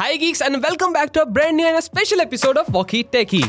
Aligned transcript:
Hi 0.00 0.16
geeks 0.16 0.40
and 0.40 0.62
welcome 0.64 0.92
back 0.92 1.10
to 1.12 1.22
a 1.22 1.26
brand 1.26 1.56
new 1.56 1.66
and 1.66 1.76
a 1.76 1.82
special 1.82 2.20
episode 2.22 2.58
of 2.60 2.68
Walkie 2.74 3.00
Techie. 3.14 3.48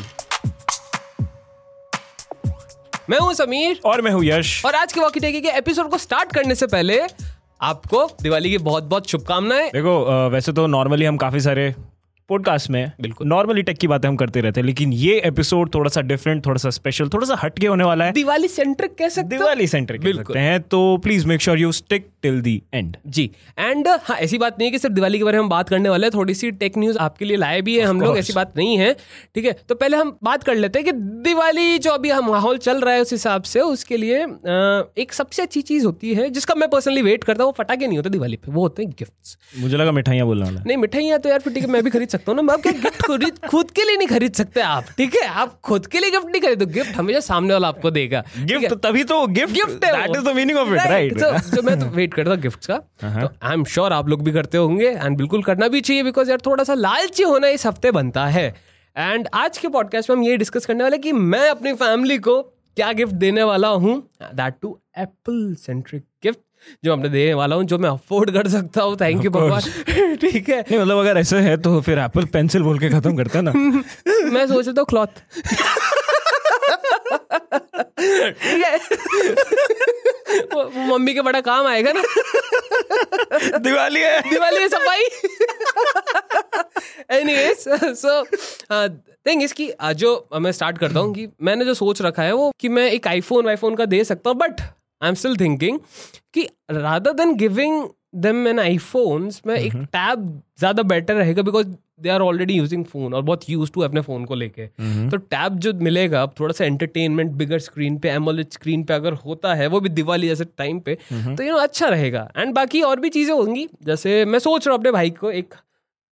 मैं 3.10 3.20
हूँ 3.20 3.34
समीर। 3.34 3.80
और 3.86 4.02
मैं 4.02 4.12
हूँ 4.12 4.24
यश। 4.26 4.66
और 4.66 4.76
आज 4.76 4.94
के 4.94 5.00
वॉकी 5.00 5.20
टेकी 5.20 5.42
के 5.42 5.50
एपिसोड 5.58 5.90
को 5.90 5.98
स्टार्ट 5.98 6.34
करने 6.34 6.56
से 6.56 6.68
पहले 6.68 7.00
आपको 7.62 8.06
दिवाली 8.22 8.50
की 8.50 8.58
बहुत 8.58 8.84
बहुत 8.84 9.08
शुभकामनाएँ। 9.10 9.70
देखो 9.74 10.02
अ, 10.04 10.28
वैसे 10.28 10.54
तो 10.54 10.68
नॉर्मली 10.68 11.06
हम 11.06 11.18
काफ़ी 11.18 11.40
सारे 11.40 11.74
पॉडकास्ट 12.32 12.70
में 12.70 12.92
बिल्कुल। 13.02 13.28
नॉर्मली 13.28 13.62
टेक 13.62 13.78
की 13.78 13.88
बातें 13.88 14.10
हम 14.10 14.16
करते 14.16 14.42
रहते 14.42 14.62
हैं 14.62 14.66
लेकिन 14.66 14.94
ये 14.94 15.22
एपिसोड 15.26 15.74
थोड़ा 15.74 15.90
सा 15.90 16.02
डिफरेंट 16.02 16.46
थोड़ा 16.46 16.58
सा 16.58 16.70
स्पेशल 16.70 17.10
थोड़ा 17.10 17.28
सा 17.28 17.36
हटके 17.44 17.68
होने 17.68 17.84
वाला 17.84 18.06
है। 18.06 18.12
दिवाली 18.12 18.48
सेंट्रिक 18.48 18.96
कह 19.00 19.10
सकते 19.10 19.38
दिवाली 19.38 19.68
सेंटर 19.68 19.98
कह 19.98 20.04
बिल्कुल। 20.04 20.24
सकते 20.24 20.40
हैं 20.40 20.62
तो 20.62 20.98
please 20.98 21.28
make 21.28 21.42
sure 21.42 21.60
you 21.60 21.72
stick 21.72 22.08
till 22.22 22.42
the 22.42 22.62
end 22.74 22.98
ji 23.08 23.32
and 23.60 23.88
हाँ 23.88 24.18
ऐसी 24.18 24.38
बात 24.38 24.60
नहीं 24.60 24.68
है 24.68 24.72
कि 24.72 24.80
सिर्फ़ 24.80 24.96
दिवाली 24.96 25.18
के 25.18 25.24
बारे 25.24 25.38
में 25.38 25.44
हम 25.44 25.50
बात 25.50 25.70
करने 25.70 25.90
वाले 25.90 26.08
हैं 26.08 26.12
थोड़ी 26.14 26.34
सी 26.34 26.52
टेक 26.52 26.78
न्यूज़ 26.78 26.98
आपके 26.98 27.26
लिए 27.26 27.38
लाए 27.38 27.62
भी 27.62 27.78
है 27.78 27.86
हम 27.86 28.02
लोग 28.02 28.18
ऐसी 28.18 28.34
बात 28.34 28.58
नहीं 28.58 28.78
है 28.78 28.94
ठीक 29.36 29.46
है? 29.46 29.56
तो 29.70 29.76
पहले 29.76 29.98
हम 29.98 30.18
बात 30.24 30.44
कर 30.44 30.56
लेते 30.56 30.80
हैं 30.80 30.86
कि 30.86 30.92
दिवाली 31.30 31.78
जो 31.78 31.92
अभी 31.92 32.10
हम 32.10 32.30
माहौल 32.32 32.58
चल 32.58 32.82
रहा 32.82 32.94
है 32.94 33.02
उस 33.02 33.12
हिसाब 33.12 33.42
से 33.44 33.60
उसके 33.60 33.98
लिए 33.98 34.24
एक 34.98 35.14
सबसे 35.14 35.42
अच्छी 35.42 35.62
चीज़ 35.62 35.86
होती 35.86 36.14
है 36.14 36.30
जिसका 36.30 36.56
मैं 36.56 36.70
पर्सनली 36.70 37.02
वेट 37.02 37.24
करता 37.24 37.44
हूँ 37.44 37.52
वो 37.52 37.64
फटाके 37.64 37.88
नहीं 37.88 37.98
होते 37.98 38.10
दिवाली 38.10 38.36
पे 38.36 38.52
वो 38.52 38.62
होते 38.62 38.84
हैं 38.84 38.92
गिफ्ट्स 39.00 39.38
मुझे 39.58 39.78
लगा 39.78 39.92
मिठाइयाँ 39.92 40.26
बोलने 40.26 40.52
नहीं 40.52 40.78
मिठाइयाँ 40.78 41.20
तो 41.20 41.30
यार 41.30 41.40
फिर 41.40 41.54
ठीक 41.54 41.64
है 41.64 41.70
मैं 41.70 41.84
भी 41.84 41.90
खरीद 41.90 42.10
सकता 42.10 42.20
हूँ 42.28 42.36
ना? 42.36 42.42
मैं 42.42 42.54
अब 42.54 42.62
क्या 42.62 42.72
गिफ्ट 42.74 43.02
खरीद 43.04 43.40
खुद 43.50 43.72
के 43.72 43.84
लिए 43.84 43.98
नहीं 43.98 44.08
खरीद 44.08 44.34
सकते 44.34 44.62
आप 44.62 44.86
ठीक 44.98 45.16
है? 45.16 45.28
आप 45.28 45.60
खुद 45.64 45.88
के 45.88 46.00
लिए 46.00 46.12
गिफ्ट 46.12 46.26
नहीं 46.26 46.42
खरीदो 46.42 46.66
गिफ्ट 46.74 46.96
हमेशा 46.96 47.20
सामने 47.22 47.54
वाला 47.54 47.68
आपको 47.68 47.92
देगा 47.92 48.24
गिफ्ट 48.40 48.74
तभी 48.84 49.04
तो 49.04 49.26
गिफ्ट 49.30 49.54
गिफ्ट 49.54 49.86
है 49.86 49.92
that 49.92 50.16
is 50.18 50.24
the 50.24 50.36
meaning 50.36 50.58
of 50.58 50.74
it 50.74 50.90
right 50.90 51.18
जो 51.18 51.62
मैं 51.62 51.80
तो 51.80 51.86
वेट 51.96 52.14
करता 52.14 52.32
हूँ 52.32 52.40
गिफ्ट्स 52.42 52.68
का। 52.68 52.78
तो 52.78 53.30
आई 53.44 53.54
एम 53.54 53.64
श्योर 53.66 53.94
आप 53.94 54.10
लोग 54.10 54.24
भी 54.24 54.32
करते 54.32 54.58
होंगे 54.58 54.88
एंड 54.88 55.18
बिल्कुल 55.18 55.44
करना 55.44 55.68
भी 55.68 55.82
चाहिए 55.82 56.04
बिकॉज़ 56.04 56.30
यार 56.30 56.42
थोड़ा 56.46 56.64
सा 56.64 56.74
लालची 56.74 57.24
होना 57.24 57.48
इस 57.50 57.66
हफ़्ते 57.66 57.92
बनता 57.92 58.26
है। 58.28 58.48
एंड 58.96 59.28
आज 59.34 59.58
के 59.58 59.68
पॉडकास्ट 59.68 60.10
में 60.10 60.16
हम 60.18 60.24
ये 60.24 60.38
डिस्कस 60.38 60.66
करने 60.66 60.84
वाले 60.84 60.98
कि 60.98 61.12
मैं 61.12 61.50
अपनी 61.50 61.74
फैमिली 61.74 62.18
को 62.20 62.42
क्या 62.78 62.92
गिफ्ट 62.94 63.14
देने 63.14 63.44
वाला 63.44 63.68
हूँ 63.68 63.96
that 64.24 64.54
too 64.62 64.78
Apple 64.98 65.56
centric 65.60 66.04
gift 66.24 66.40
जो 66.84 66.96
मैं 66.98 67.12
देने 67.12 67.34
वाला 67.34 67.56
हूँ 67.56 67.64
जो 67.66 67.78
मैं 67.78 67.90
अफोर्ड 67.90 68.32
कर 68.34 68.48
सकता 68.50 68.82
हूँ। 68.82 68.96
थैंक 69.02 69.24
यू 69.26 69.32
भगवान। 69.32 69.62
ठीक 70.22 70.50
है। 70.50 70.60
नहीं 70.62 70.80
मतलब 70.80 70.98
अगर 70.98 71.18
ऐसे 71.20 71.40
है 71.40 71.56
तो 71.62 71.80
फिर 71.82 72.00
एप्पल 72.00 72.26
पेंसिल 72.34 72.64
बोल 72.64 72.80
के 72.80 72.90
खत्म 72.90 73.16
करते 73.18 73.42
ना। 73.42 73.52
मैं 74.34 74.48
सोच 74.48 74.68
रहा 74.68 74.74
था 74.74 74.84
क्लॉथ 74.84 75.22
ठीक 78.02 78.64
है। 78.66 78.80
मम्मी 80.88 81.14
के 81.14 81.22
बड़ा 81.22 81.40
काम 81.42 81.68
आएगा 81.68 81.92
ना। 81.96 82.02
दिवाली 83.58 84.00
है। 84.00 84.22
दिवाली 84.30 84.60
में 84.60 84.68
सफ़ाई। 84.68 85.04
एनीवेज 87.12 87.64
सो 87.98 88.24
थिंग 89.28 89.44
इसकी 89.44 89.70
जो 89.96 90.12
मैं 90.42 90.52
स्टार्ट 90.52 90.78
करता 90.78 91.00
हूँ 91.00 91.14
कि 91.14 91.28
मैंने 91.42 91.66
जो 91.66 91.74
सोच 91.74 92.02
रखा 92.02 92.24
है 92.24 92.34
वो 92.34 92.52
कि 92.60 92.70
मैं 92.70 92.90
एक 92.92 93.08
आईफोन 93.08 93.46
वाईफोन 93.46 93.76
का 93.76 93.86
दे 93.86 94.04
सकता 94.04 94.30
हूँ 94.30 94.38
but 94.38 94.62
I 95.02 95.10
am 95.10 95.16
still 95.16 95.38
thinking 95.38 95.80
कि 96.34 96.48
rather 96.72 97.14
than 97.14 97.36
giving 97.36 97.84
them 98.16 98.48
an 98.48 98.60
iPhones 98.60 99.42
में 99.48 99.56
एक 99.56 99.74
टैब 99.76 100.42
ज़्यादा 100.60 100.84
बेटर 100.86 101.16
रहेगा 101.16 101.42
because 101.42 101.68
they 102.02 102.10
are 102.10 102.22
already 102.22 102.54
using 102.54 102.84
phone 102.86 103.14
और 103.14 103.22
बहुत 103.22 103.50
यूज़ 103.50 103.72
टू 103.72 103.82
अपने 103.82 104.02
फ़ोन 104.02 104.24
को 104.26 104.36
लेके। 104.36 104.66
तो 105.10 105.18
टैब 105.18 105.58
जो 105.60 105.74
मिलेगा 105.80 106.22
अब 106.24 106.34
थोड़ा 106.40 106.54
सा 106.54 106.66
एंटरटेनमेंट 106.66 107.32
बिगर 107.32 107.60
स्क्रीन 107.60 107.98
पे 107.98 108.10
एमोलेड 108.10 108.50
स्क्रीन 108.52 108.84
पे 108.84 108.94
अगर 108.94 109.14
होता 109.26 109.54
है 109.56 109.68
वो 109.68 109.80
भी 109.80 109.90
दिवाली 109.90 110.28
जैसे 110.28 110.46
टाइम 110.58 110.80
पे 110.80 110.96
तो 111.12 111.44
यू 111.44 111.52
नो 111.52 111.58
अच्छा 111.58 111.88
रहेगा। 111.88 112.28
एंड 112.38 112.54
बाकी 112.56 112.82
और 112.82 113.00
भी 113.00 113.10
चीज़ें 113.10 113.34
होंगी 113.34 113.68
जैसे 113.86 114.24
मैं 114.26 114.40
सोच 114.40 114.68
रहा 114.68 114.74
हूँ 114.74 114.80
अपने 114.80 114.92
भाई 114.92 115.10
को 115.10 115.32
एक 115.32 115.54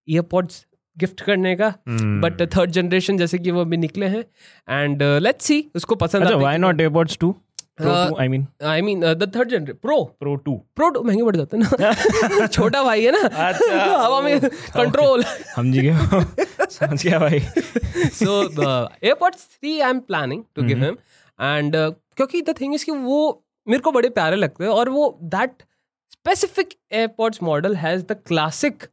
ईयरपॉड्स 0.08 0.66
गिफ्ट 0.98 1.22
करने 1.22 1.56
का 1.56 1.74
बट 1.88 2.42
थर्ड 2.56 2.72
जनरेशन 2.72 3.18
जैसे 3.18 3.38
कि 3.40 3.52
वो 3.52 3.62
अभी 3.62 3.78
निकले 3.78 4.06
हैं। 4.06 4.24
एंड 4.68 5.04
लेट्स 5.04 5.46
सी 5.46 5.64
उसको 5.76 5.96
पसंद 5.96 6.24
अच्छा 6.24 6.38
why 6.38 6.58
not 6.58 6.82
AirPods 6.82 7.14
2 7.14 7.18
pro 7.18 7.32
2 7.32 7.34
I 7.82 8.28
mean 8.28 8.46
I 8.66 8.82
mean 8.82 9.00
the 9.02 9.32
third 9.36 9.50
generation 9.50 9.74
pro 9.82 10.04
pro 10.20 10.36
2 10.48 10.56
pro 10.76 10.90
two 10.90 11.02
महँगे 11.04 11.24
पड़ 11.24 11.36
जाते 11.36 11.58
हैं 11.58 11.64
ना। 11.64 12.48
छोटा 12.56 12.84
भाई 12.84 13.04
है 13.04 13.12
ना। 13.12 13.48
अच्छा, 13.48 13.98
हवा 14.04 14.22
में 14.22 14.40
कंट्रोल 14.50 15.24
समझ 15.24 15.78
गया 15.78 16.26
समझ 16.70 17.04
गया 17.04 17.20
भाई। 17.20 17.40
So 18.20 18.48
the 18.48 18.90
AirPods 19.04 19.46
3 19.46 19.82
I'm 19.84 20.02
planning 20.12 20.46
to 20.56 20.68
give 20.70 20.84
him. 20.88 20.98
And 21.40 21.76
uh, 21.76 21.92
क्योंकि 22.16 22.42
द 22.42 22.56
थिंग 22.62 22.74
इज़ 22.76 22.86
कि 22.86 22.92
वो 22.92 23.44
मेरे 23.68 23.82
को 23.82 23.92
बड़े 23.92 24.10
प्यारे 24.10 24.36
लगते 24.36 24.64
हैं 24.64 24.72
और 24.72 24.90
वो 24.90 25.20
that 25.24 25.64
specific 26.12 26.74
AirPods 26.92 27.44
model 27.44 27.76
has 27.76 28.04
the 28.04 28.18
classic 28.28 28.84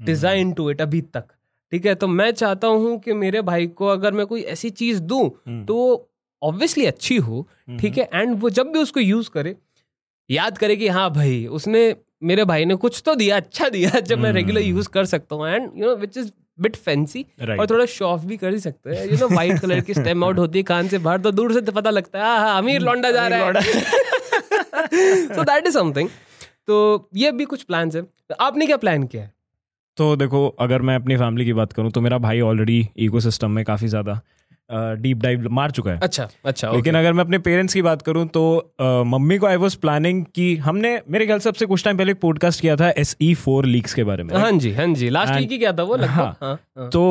design 0.00 0.52
to 0.52 0.70
it 0.70 0.80
अभी 0.80 1.00
तक। 1.00 1.24
ठीक 1.72 1.86
है? 1.86 1.94
तो 1.94 2.08
मैं 2.08 2.30
चाहता 2.30 2.68
हूँ 2.68 2.98
कि 3.00 3.12
मेरे 3.12 3.40
भाई 3.42 3.66
को 3.66 3.86
अगर 3.86 4.12
मैं 4.12 4.26
कोई 4.26 4.42
ऐसी 4.54 4.70
चीज़ 4.70 5.00
दूँ 5.02 5.28
तो 5.66 5.76
ऑब्वियसली 6.42 6.86
अच्छी 6.86 7.16
हो 7.18 7.46
ठीक 7.80 7.98
है? 7.98 8.08
एंड 8.14 8.38
वो 8.40 8.50
जब 8.50 8.72
भी 8.72 8.78
उसको 8.78 9.00
यूज़ 9.00 9.30
करे 9.30 9.54
याद 10.30 10.58
करे 10.58 10.76
कि 10.76 10.88
हाँ 10.88 11.10
भाई 11.12 11.46
उसने 11.56 11.94
मेरे 12.24 12.44
भाई 12.44 12.64
ने 12.64 12.74
कुछ 12.76 13.02
तो 13.06 13.14
दिया 13.14 13.36
अच्छा 13.36 13.68
दिया 13.68 14.00
जब 14.08 14.18
मैं 14.18 14.32
रेगुलर 14.32 14.60
यूज़ 14.62 14.88
कर 14.88 15.04
सकता 15.06 15.36
हूँ। 15.36 15.48
And 15.48 15.70
you 15.76 15.86
know 15.86 15.94
which 15.96 16.16
is 16.16 16.30
bit 16.60 16.76
fancy 16.76 17.24
और 17.40 17.66
थोड़ा 17.70 17.84
शो 17.86 18.04
ऑफ़ 18.06 18.24
भी 18.26 18.36
कर 18.36 18.52
ही 18.52 18.60
सकते 18.60 18.90
हैं। 18.90 19.06
यू 19.06 19.16
नो 19.20 19.28
व्हाइट 19.28 19.60
कलर 19.60 19.80
की 19.80 19.94
स्टेम 19.94 20.24
आउट 20.24 20.38
होती 20.38 20.58
है 20.58 20.62
कान 20.64 20.88
से 20.88 20.98
बाहर 20.98 21.20
तो 21.20 21.30
दूर 21.32 21.52
से 21.52 21.60
तो 21.60 21.72
पता 21.72 21.90
लगता 21.90 22.18
है 22.18 22.38
हाँ 22.38 22.58
अमीर 22.58 22.80
लौंडा 22.80 23.10
जा 23.10 23.26
रहा 23.28 23.60
है। 23.60 23.62
सो 25.26 25.44
दैट 25.44 25.66
इज़ 25.66 25.74
समथिंग 25.74 26.08
तो 26.66 27.08
ये 27.14 27.32
भी 27.32 27.44
कुछ 27.44 27.62
प्लान 27.62 27.90
है। 27.94 28.02
तो 28.02 28.34
आपने 28.40 28.66
क्या 28.66 28.76
प्लान 28.76 29.02
किया 29.04 29.22
है? 29.22 29.32
तो 29.98 30.14
देखो 30.16 30.46
अगर 30.60 30.82
मैं 30.82 30.94
अपनी 30.96 31.16
फैमिली 31.16 31.44
की 31.44 31.52
बात 31.52 31.72
करूँ 31.72 31.90
तो 31.90 32.00
मेरा 32.00 32.18
भाई 32.18 32.40
ऑलरेडी 32.40 32.86
इकोसिस्टम 32.98 33.50
में 33.50 33.64
काफ़ी 33.64 33.88
ज़्यादा 33.88 34.20
डीप 34.70 35.18
डाइव 35.18 35.46
मार 35.50 35.70
चुका 35.70 35.90
है 35.90 35.98
अच्छा 36.02 36.28
अच्छा 36.44 36.70
लेकिन 36.70 36.82
okay. 36.84 37.00
अगर 37.00 37.12
मैं 37.12 37.24
अपने 37.24 37.38
पेरेंट्स 37.38 37.74
की 37.74 37.82
बात 37.82 38.02
करूँ 38.02 38.26
तो 38.28 38.42
अ, 38.80 38.84
मम्मी 39.06 39.38
को 39.38 39.46
आई 39.46 39.56
वॉज़ 39.56 39.76
प्लानिंग 39.78 40.24
कि 40.34 40.54
हमने 40.56 40.98
मेरे 41.10 41.26
ख्याल 41.26 41.38
से 41.38 41.48
सबसे 41.48 41.66
कुछ 41.66 41.84
टाइम 41.84 41.98
पहले 41.98 42.12
एक 42.12 42.20
पॉडकास्ट 42.20 42.60
किया 42.60 42.76
था 42.76 42.88
एस 42.98 43.16
ई 43.22 43.32
फोर 43.34 43.66
लीक्स 43.66 43.94
के 43.94 44.04
बारे 44.04 44.22
में 44.22 44.34
हाँ 44.36 44.50
जी 44.54 44.72
हाँ 44.72 44.86
जी 44.94 45.10
लास्ट 45.10 45.34
वीक 45.34 45.50
ही 45.50 45.58
क्या 45.58 45.72
था 45.72 45.82
वो 45.82 45.96
लगभग 45.96 46.10
हाँ। 46.10 46.36
हाँ 46.42 46.52
हाँ 46.78 46.88
तो 46.90 47.02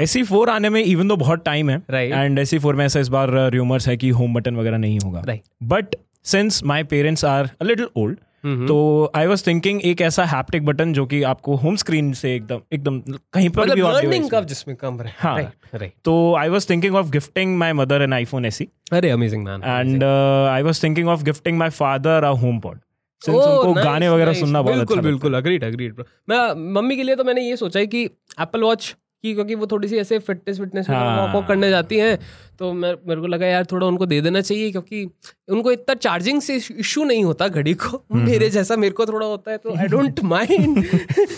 एस 0.00 0.16
ई 0.16 0.22
फोर 0.22 0.50
आने 0.50 0.70
में 0.70 0.82
इवन 0.82 1.08
दो 1.08 1.16
बहुत 1.16 1.44
टाइम 1.44 1.70
है 1.70 1.82
एंड 1.92 2.38
एस 2.38 2.54
ई 2.54 2.58
फोर 2.58 2.74
में 2.74 2.84
ऐसा 2.86 3.00
इस 3.00 3.08
बार 3.08 3.30
र्यूमर्स 3.52 3.88
है 3.88 3.96
कि 3.96 4.08
होम 4.20 4.34
बटन 4.34 4.56
वगैरह 4.56 4.78
नहीं 4.78 4.98
होगा 5.04 5.22
Right. 5.22 5.42
But 5.62 5.96
since 6.24 6.62
my 6.64 6.82
parents 6.84 7.24
are 7.24 7.50
a 7.60 7.64
little 7.64 7.88
old 7.96 8.18
तो 8.44 9.12
आई 9.16 9.26
वॉज़ 9.26 9.46
थिंकिंग 9.46 9.80
एक 9.84 10.00
ऐसा 10.00 10.24
हैप्टिक 10.24 10.64
बटन 10.64 10.92
जो 10.92 11.04
कि 11.06 11.22
आपको 11.22 11.54
होम 11.56 11.76
स्क्रीन 11.76 12.12
से 12.12 12.34
एकदम 12.34 12.60
एकदम 12.72 13.00
कहीं 13.32 13.48
पर 13.48 13.62
मतलब 13.62 13.74
भी 13.74 13.82
लर्निंग 13.82 14.24
device 14.24 14.44
जिसमें 14.44 14.76
कम 14.76 15.00
रहे। 15.00 15.12
हाँ। 15.18 15.36
राइट 15.36 15.74
राइट 15.74 15.92
तो 16.04 16.34
I 16.34 16.48
was 16.48 16.68
thinking 16.70 16.96
of 16.96 17.10
gifting 17.10 17.56
my 17.58 17.72
mother 17.72 18.02
an 18.02 18.12
iPhone 18.12 18.44
AC 18.44 18.68
अरे 18.92 19.10
amazing 19.10 19.44
man 19.44 19.62
and 19.62 20.04
I 20.04 20.62
was 20.62 20.82
thinking 20.82 21.08
of 21.08 21.24
gifting 21.24 21.58
my 21.58 21.70
father 21.70 22.24
a 22.24 22.30
HomePod 22.60 22.80
since 23.22 23.36
उनको 23.36 23.72
गाने 23.74 24.08
वगैरह 24.08 24.32
सुनना 24.32 24.62
बहुत 24.62 24.76
बिल्कुल 24.76 24.98
अच्छा 24.98 25.08
बिल्कुल 25.08 25.34
अग्रीड 25.34 25.64
अग्रीड 25.64 26.02
मैं 26.28 26.72
मम्मी 26.74 26.96
के 26.96 27.02
लिए 27.02 27.16
तो 27.16 27.24
मैंने 27.24 27.48
ये 27.48 27.56
सोचा 27.56 27.80
है 27.80 27.86
कि 27.86 28.04
एप्पल 28.04 28.62
वॉच 28.62 28.94
की 29.26 29.34
क्योंकि 29.34 29.54
वो 29.54 29.66
थोड़ी 29.66 29.88
सी 29.88 29.96
ऐसे 29.98 30.18
फिटनेस 30.20 30.58
फिटनेस 30.58 30.88
हाँ। 30.90 31.04
वॉक 31.18 31.34
वॉक 31.34 31.46
करने 31.48 31.70
जाती 31.70 31.98
हैं 31.98 32.18
तो 32.58 32.72
मैं 32.72 32.92
मेरे 33.08 33.20
को 33.20 33.26
लगा 33.26 33.46
यार 33.46 33.66
थोड़ा 33.72 33.86
उनको 33.86 34.06
दे 34.06 34.20
देना 34.20 34.40
चाहिए 34.40 34.70
क्योंकि 34.70 35.04
उनको 35.50 35.72
इतना 35.72 35.94
चार्जिंग 36.00 36.40
से 36.40 36.56
इशू 36.56 37.04
नहीं 37.04 37.24
होता 37.24 37.48
घड़ी 37.48 37.74
को। 37.74 37.96
हम्म, 37.96 38.24
मेरे 38.26 38.48
जैसा 38.50 38.76
मेरे 38.76 38.94
को 38.94 39.06
थोड़ा 39.06 39.26
होता 39.26 39.50
है 39.50 39.58
तो 39.58 39.76
आई 39.76 39.88
डोंट 39.88 40.20
माइंड 40.24 40.82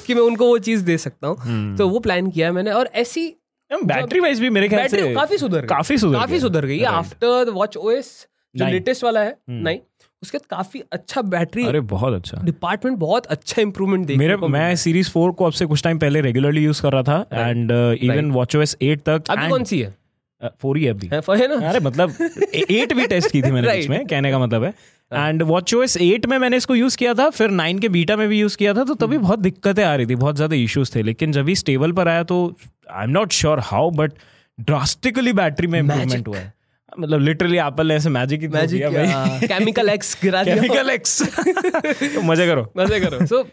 कि 0.07 0.15
मैं 0.15 0.23
उनको 0.23 0.47
वो 0.47 0.59
चीज़ 0.69 0.85
दे 0.85 0.99
सकता 0.99 1.29
हम्म। 1.29 1.69
हूँ 1.69 1.77
तो 1.77 1.89
वो 1.89 1.99
प्लान 2.01 2.31
किया 2.31 2.53
मैंने 2.53 2.71
और 2.73 2.91
ऐसी 2.95 3.27
बैटरी 3.71 4.21
वाइज 4.21 4.41
भी 4.41 4.51
मेरे 4.51 4.69
ख्याल 4.69 4.87
से 4.89 5.15
काफ़ी 5.15 5.39
सुधर 5.39 5.67
काफ़ी 5.67 5.99
सुधर 5.99 6.19
काफ़ी। 6.19 6.41
सुधर 6.41 6.67
गई। 6.67 6.83
आफ्टर 6.91 7.51
वॉच 7.51 7.77
ओएस 7.77 8.11
जो 8.55 8.67
लेटेस्ट 8.67 9.05
वाला 9.05 9.21
है 9.21 9.37
नहीं 9.51 9.79
उसके 10.23 10.39
बाद 10.39 10.47
काफ़ी 10.51 10.83
अच्छा 10.93 11.23
बैटरी 11.23 11.65
अरे 11.67 11.81
बहुत 11.91 12.15
अच्छा। 12.15 12.41
डिपार्टमेंट 12.45 12.99
बहुत 12.99 13.27
अच्छा 13.27 13.63
इंप्रूवमेंट 13.63 14.07
देखने 14.07 14.27
मेरे 14.27 14.49
मैं 14.49 14.75
सीरीज़ 14.77 15.11
फोर 15.11 15.33
को 15.33 15.45
अब 15.45 15.53
से 15.53 15.67
कुछ 15.67 15.83
टाइम 15.83 15.99
पहले 15.99 16.21
रेगुलरली 16.21 16.65
यूज़ 16.65 16.83
कर 16.83 16.93
रहा 16.93 17.03
था 17.03 17.49
and 17.49 17.71
even 18.03 18.31
watch 18.31 18.57
OS 18.57 18.77
eight 18.83 19.01
तक 19.09 19.31
अभी 19.31 19.49
कौन 19.49 19.65
सी 19.65 19.81
है? 19.81 19.95
फोर 20.63 20.77
ही 20.79 20.85
है 20.85 20.91
अभी। 20.91 21.07
है 21.07 21.49
ना? 21.49 21.69
अरे 21.69 21.81
मतलब 21.81 22.15
एट 22.55 22.93
भी 22.93 23.07
टेस्ट 23.07 23.31
की 23.31 23.43
थी 23.43 23.51
मैंने 23.51 23.69
Right. 23.69 23.81
बीच 23.81 23.89
में 23.89 24.07
कहने 24.07 24.31
का 24.31 24.39
मतलब 24.39 24.65
है। 24.65 24.73
एंड 25.13 25.43
वॉच 25.43 25.75
ओएस 25.75 25.97
एट 25.97 26.27
में 26.27 26.37
मैंने 26.39 26.57
इसको 26.57 26.75
यूज़ 26.75 26.97
किया 26.97 27.15
था 27.15 27.29
फिर 27.31 27.51
नाइन 27.51 27.79
के 27.79 27.89
बीटा 27.89 28.17
में 28.17 28.29
भी 28.29 28.39
यूज़ 28.41 28.57
किया 28.57 28.75
था 28.75 28.85
तो 28.85 28.95
तभी 28.97 29.19
बहुत 29.19 29.39
दिक्कतें 29.39 29.83
आ 29.85 29.95
रही 29.95 30.07
थी 30.07 30.15
बहुत 30.17 30.37
ज़्यादा 30.37 30.57
इश्यूज़ 30.57 30.95
थे। 30.95 31.03
लेकिन 31.03 31.33
जब 31.33 31.45
भी 31.45 31.55
स्टेबल 31.55 31.93
पर 31.93 32.09
आया 32.09 32.23
तो 32.25 32.37
I 32.91 33.05
am 33.05 33.11
not 33.11 33.33
sure 33.33 33.61
how 33.63 33.91
but 33.91 34.13
drastically 34.59 35.33
battery 35.33 35.67
में 35.67 35.79
इंप्रूवमेंट 35.79 36.29
हुआ 36.29 36.39
है। 36.39 36.53
मतलब 36.99 37.21
लिटरली 37.21 37.59
एप्पल 37.59 37.89
ने 37.89 37.95
ऐसे 37.95 38.09
मैजिक 38.11 38.41
ही 38.41 38.49
मैजिक 38.49 38.81
किया 38.81 38.91
भाई। 39.15 39.49
केमिकल 39.49 39.89
एक्स 39.89 40.17
गिरा 40.23 40.43
दिया। 40.45 40.55
केमिकल 40.57 40.91
एक्स 40.91 41.23
मज़े 42.25 42.47
करो। 42.47 42.73
मज़े 42.77 43.01
करो। 43.01 43.27
सो 43.27 43.47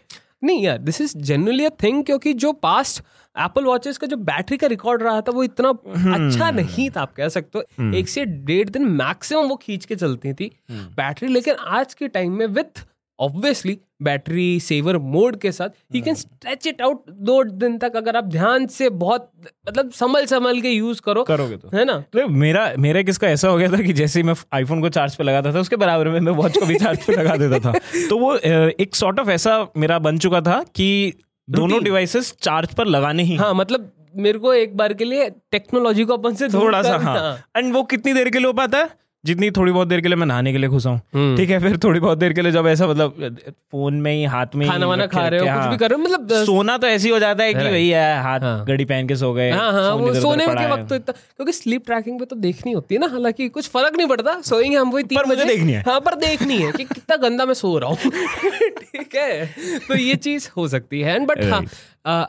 नहीं 0.44 0.62
यार 0.64 0.78
this 0.78 1.00
is 1.00 1.16
generally 1.18 1.64
a 1.64 1.68
thing 1.82 2.04
क्योंकि 2.04 2.32
जो 2.34 2.52
पास्ट 2.52 3.02
एप्पल 3.36 3.64
वॉचेस 3.64 3.98
का 3.98 4.06
जो 4.06 4.16
बैटरी 4.16 4.56
का 4.56 4.66
रिकॉर्ड 4.66 5.02
रहा 5.02 5.20
था 5.20 5.32
वो 5.32 5.42
इतना 5.44 5.68
अच्छा 5.68 6.50
नहीं 6.50 6.88
था 6.90 7.00
आप 7.00 7.12
कह 7.14 7.28
सकते 7.28 7.58
हो। 7.58 7.92
एक 7.94 8.08
से 8.08 8.24
डेढ़ 8.24 8.68
दिन 8.68 8.84
मैक्सिमम 8.94 9.48
वो 9.48 9.56
खींच 9.56 9.84
के 9.84 9.96
चलती 9.96 10.32
थी। 10.32 10.50
बैटरी 10.70 11.28
लेकिन 11.28 11.54
आज 11.68 11.94
के 11.94 12.08
टाइम 12.08 12.32
में 12.32 12.46
with 12.46 12.84
obviously 13.20 13.78
battery 14.02 14.60
saver 14.60 14.98
mode 14.98 15.36
के 15.36 15.52
साथ 15.52 15.68
ही 15.94 16.00
कैन 16.00 16.14
स्ट्रेच 16.14 16.66
इट 16.66 16.82
आउट 16.82 17.04
दो 17.10 17.44
दिन 17.44 17.78
तक 17.78 17.96
अगर 17.96 18.16
आप 18.16 18.24
ध्यान 18.24 18.66
से 18.66 18.90
बहुत 18.90 19.32
मतलब 19.68 19.90
संभल 19.90 20.26
संभल 20.26 20.60
के 20.60 20.70
यूज़ 20.70 21.00
करो 21.00 21.22
करोगे 21.22 21.56
तो। 21.56 21.76
है 21.76 21.84
ना? 21.84 22.04
तो 22.12 22.28
मेरा 22.28 22.72
मेरा 22.78 23.02
किसका 23.02 23.28
ऐसा 23.28 23.48
हो 23.48 23.56
गया 23.56 23.72
था 23.72 23.76
कि 23.76 23.92
जैसे 23.92 24.20
ही 24.20 24.24
मैं 24.24 24.34
आईफोन 24.52 24.80
को 24.80 24.88
चार्ज 24.88 25.14
पे 25.14 25.24
लगाता 25.24 25.52
था 25.52 25.60
उसके 25.60 25.76
बराबर 25.76 26.08
में 26.08 26.20
मैं 26.20 26.32
वॉच 26.32 26.58
को 26.58 26.66
भी 26.66 26.74
चार्ज 26.74 27.06
पे 27.06 27.12
लगा 27.12 27.36
देता 27.36 27.58
था। 27.58 27.78
तो 28.08 28.18
वो 28.18 28.36
एक 28.80 28.94
सॉर्ट 28.94 29.20
ऑफ़ 29.20 29.30
ऐसा 29.30 29.66
मेरा 29.76 29.98
बन 29.98 30.18
चुका 30.18 30.40
था 30.40 30.62
कि 30.74 31.12
दोनों. 31.50 31.84
डिवाइसेस 31.84 32.34
चार्ज 32.42 32.74
पर 32.74 32.86
लगाने 32.86 33.22
ही 33.22 33.36
हाँ 33.36 33.54
मतलब 33.54 33.92
मेरे 34.16 34.38
को 34.38 34.54
एक 34.54 34.76
बार 34.76 34.92
के 34.94 35.04
लिए 35.04 35.30
टेक्नोलॉजी 35.52 36.04
को 36.04 36.12
अपन 36.12 36.34
से 36.34 36.48
थोड़ा 36.48 36.82
सा 36.82 36.96
हाँ। 36.96 37.38
एंड 37.56 37.74
वो 37.74 37.82
कितनी 37.82 38.12
देर 38.12 38.30
के 38.30 38.38
लिए 38.38 38.46
हो 38.46 38.52
पाता 38.52 38.78
है? 38.78 39.05
जितनी 39.26 39.50
थोड़ी 39.50 39.72
बहुत 39.72 39.88
देर 39.88 40.00
के 40.00 40.08
लिए 40.08 40.16
मैं 40.16 40.26
नहाने 40.26 40.52
के 40.52 40.58
लिए 40.58 40.68
घुसा 40.68 40.90
हूँ 40.90 41.00
हम्म। 41.14 41.36
ठीक 41.36 41.50
है 41.50 41.58
फिर 41.60 41.76
थोड़ी 41.84 42.00
बहुत 42.00 42.18
देर 42.18 42.32
के 42.32 42.42
लिए 42.42 42.52
जब 42.52 42.66
ऐसा 42.66 42.86
मतलब 42.86 43.38
फ़ोन 43.72 43.94
में 44.00 44.12
ही 44.12 44.24
हाथ 44.24 44.54
में 44.54 44.68
खाना 44.68 44.86
वाना 44.86 45.06
खा 45.06 45.26
रहे 45.28 45.40
हो 45.40 45.46
कुछ 45.46 45.54
हाँ। 45.54 45.70
भी 45.70 45.76
कर 45.76 45.90
रहे 45.90 45.98
हो 45.98 46.04
मतलब 46.04 46.44
सोना 46.44 46.76
तो 46.78 46.86
ऐसे 46.86 47.08
ही 47.08 47.12
हो 47.14 47.18
जाता 47.18 47.44
है 47.44 47.54
कि 47.54 47.68
वही 47.68 47.88
है 47.88 48.22
हाथ 48.22 48.40
हाँ। 48.40 48.64
घड़ी 48.64 48.84
पहन 48.84 49.08
के 49.08 49.16
सो 49.16 49.32
गए 49.32 49.50
हाँ 49.50 49.72
हाँ 49.72 50.14
सोने 50.20 50.46
के 50.46 50.66
वक्त 50.72 50.88
तो 50.88 50.94
इतना 50.94 51.12
क्योंकि 51.12 51.52
स्लीप 51.52 51.86
ट्रैकिंग 51.86 52.18
पे 52.20 52.24
तो 52.24 52.36
देखनी 52.36 52.72
होती 52.72 52.94
है 52.94 53.00
ना 53.00 53.06
हालाँकि 53.06 53.48
कुछ 53.48 53.68
फ़र्क 53.68 53.96
नहीं 53.96 54.08
पड़ता 54.08 54.40
सोएँगे 54.40 54.76
हम 54.76 54.90
वही 54.90 55.04
तीन 55.04 55.18
मुझे 55.26 55.42
बजे। 55.42 55.54
देखनी 55.54 55.72
है। 55.72 55.82
हाँ 55.88 56.00
पर 56.00 56.14
देखनी 56.14 56.58
है 56.58 56.72
कि 56.72 56.84
कितना 56.84 57.16
गंदा 57.16 57.46
मैं 57.46 57.54
सो 57.54 57.78
रहा 57.78 57.90
हूँ 57.90 57.96
ठीक 58.80 59.14
है 59.14 59.46
तो 59.88 59.94
ये 59.94 60.14
चीज़ 60.14 60.48
हो 60.56 60.68
सकती 60.68 61.00
है 61.00 61.14
एंड 61.16 61.26
बट 61.26 61.44
हाँ 61.44 61.64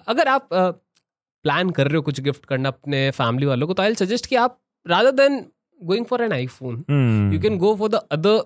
अगर 0.07 0.27
आप 0.27 0.49
प्लान 0.53 1.69
कर 1.69 1.87
रहे 1.87 1.95
हो 1.95 2.01
कुछ 2.01 2.19
गिफ्ट 2.19 2.45
करना 2.45 2.69
अपने 2.69 3.09
फैमिली 3.11 3.45
वालों 3.45 3.67
को 3.67 3.73
तो 3.73 3.83
आई 3.83 3.95
सजेस्ट 3.95 4.25
कि 4.25 4.35
आप 4.35 4.57
rather 4.85 5.11
than 5.11 5.45
going 5.81 6.05
for 6.05 6.23
an 6.23 6.33
iPhone 6.33 6.83
hmm. 6.89 7.33
You 7.33 7.39
can 7.39 7.57
go 7.57 7.75
for 7.75 7.89
the 7.89 8.01
other 8.11 8.37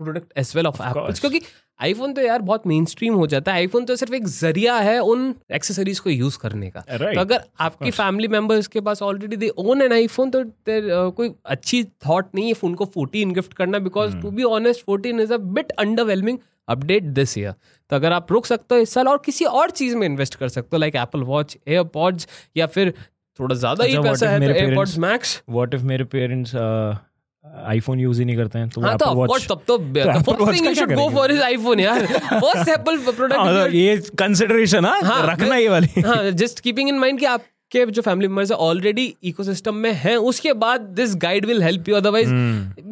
product 0.00 0.38
as 0.38 0.52
well 0.56 0.66
of 0.66 0.82
Apple's 0.82 0.96
course. 0.98 1.20
क्योंकि 1.20 1.40
आईफोन 1.80 2.12
तो 2.12 2.22
यार 2.22 2.42
बहुत 2.42 2.66
मेन 2.66 2.84
स्ट्रीम 2.84 3.14
हो 3.14 3.26
जाता 3.26 3.52
है 3.52 3.58
आईफोन 3.58 3.84
तो 3.84 3.96
सिर्फ़ 3.96 4.14
एक 4.14 4.26
ज़रिया 4.28 4.76
है 4.78 4.98
उन 5.02 5.34
एक्सेसरीज 5.52 5.98
को 5.98 6.10
यूज़ 6.10 6.38
करने 6.38 6.70
का 6.70 6.80
Right. 6.82 7.14
तो 7.14 7.20
अगर 7.20 7.44
आपकी 7.60 7.90
फैमिली 7.90 8.28
मेंबर्स 8.28 8.66
के 8.66 8.80
पास 8.80 9.02
already 9.02 9.36
they 9.36 9.48
own 9.58 9.82
an 9.82 9.92
iPhone 9.92 10.30
तो 10.30 10.42
there, 10.42 10.84
uh, 10.84 11.12
कोई 11.12 11.34
अच्छी 11.46 11.82
थॉट 12.06 12.34
नहीं 12.34 12.46
है 12.48 12.54
फ़ोन 12.54 12.74
को 12.74 12.86
14 12.98 13.34
गिफ्ट 13.34 13.54
करना 13.54 13.78
because 13.80 14.16
to 14.16 14.30
be 14.30 14.42
honest 14.50 14.84
14 14.86 15.20
is 15.20 15.32
a 15.32 15.36
bit 15.50 15.72
underwhelming 15.78 16.38
update 16.68 17.04
this 17.14 17.36
year 17.38 17.54
तो 17.90 17.96
अगर 17.96 18.12
आप 18.12 18.32
रुक 18.32 18.46
सकते 18.46 18.74
हो 18.74 18.80
इस 18.80 18.92
साल 18.94 19.08
और 19.08 19.22
किसी 19.24 19.44
और 19.44 19.70
चीज़ 19.72 19.96
में 19.96 20.06
इन्वेस्ट 20.06 20.34
कर 20.34 20.48
सकते 20.48 20.76
हो 20.76 20.80
लाइक 20.80 20.96
एप्पल 20.96 21.22
वॉच 21.24 21.56
एयरपॉड्स 21.68 22.28
या 22.56 22.66
फिर 22.68 22.94
थोड़ा 23.40 23.54
ज़्यादा 23.56 23.84
ही 23.84 23.94
अच्छा, 23.96 24.10
पैसा 24.10 24.28
है 24.30 24.40
तो 24.40 24.54
एयरपॉड्स 24.54 24.98
मैक्स 24.98 25.40
व्हाट 25.50 25.74
इफ़ 25.74 25.82
मेरे 25.92 26.04
पेरेंट्स 26.14 26.54
आईफोन 27.66 28.00
यूज़ 28.00 28.18
ही 28.18 28.24
नहीं 28.24 28.36
करते 28.36 28.58
हैं? 28.58 28.68
तो 28.68 28.80
हाँ 28.80 28.96
तो 28.98 29.04
Apple 29.06 29.28
Watch- 29.30 29.48
तब 29.48 29.60
तो 29.66 29.76
first 29.78 30.54
thing 30.54 30.66
you 30.66 30.74
should 30.74 30.92
go 30.94 31.08
for 31.10 31.32
is 31.32 31.40
iPhone 31.42 31.80
यार। 31.80 32.06
फ़र्स्ट 32.06 32.68
एप्पल 32.68 32.98
प्रोडक्ट 33.08 33.74
ये 33.74 33.96
कंसिडरेशन 34.18 34.84
हाँ, 34.84 35.00
हाँ 35.02 35.26
रखना 35.26 35.56
ये 35.56 35.68
वाली। 35.68 36.00
हाँ 36.00 36.30
जस्ट 36.42 36.60
कीपिंग 36.60 36.88
इन 36.88 36.98
माइंड 36.98 37.18
कि 37.20 37.26
आपके 37.26 37.86
जो 37.86 38.02
फैमिली 38.02 38.28
मेंबर्स 38.28 38.52
ऑलरेडी 38.52 39.14
इकोसिस्टम 39.24 39.74
में 39.74 39.92
हैं 40.04 40.16
उसके 40.30 40.52
बाद 40.64 40.80
this 41.00 41.14
guide 41.22 41.46
will 41.46 41.62
help 41.62 41.88
you 41.88 41.96
otherwise. 41.96 42.30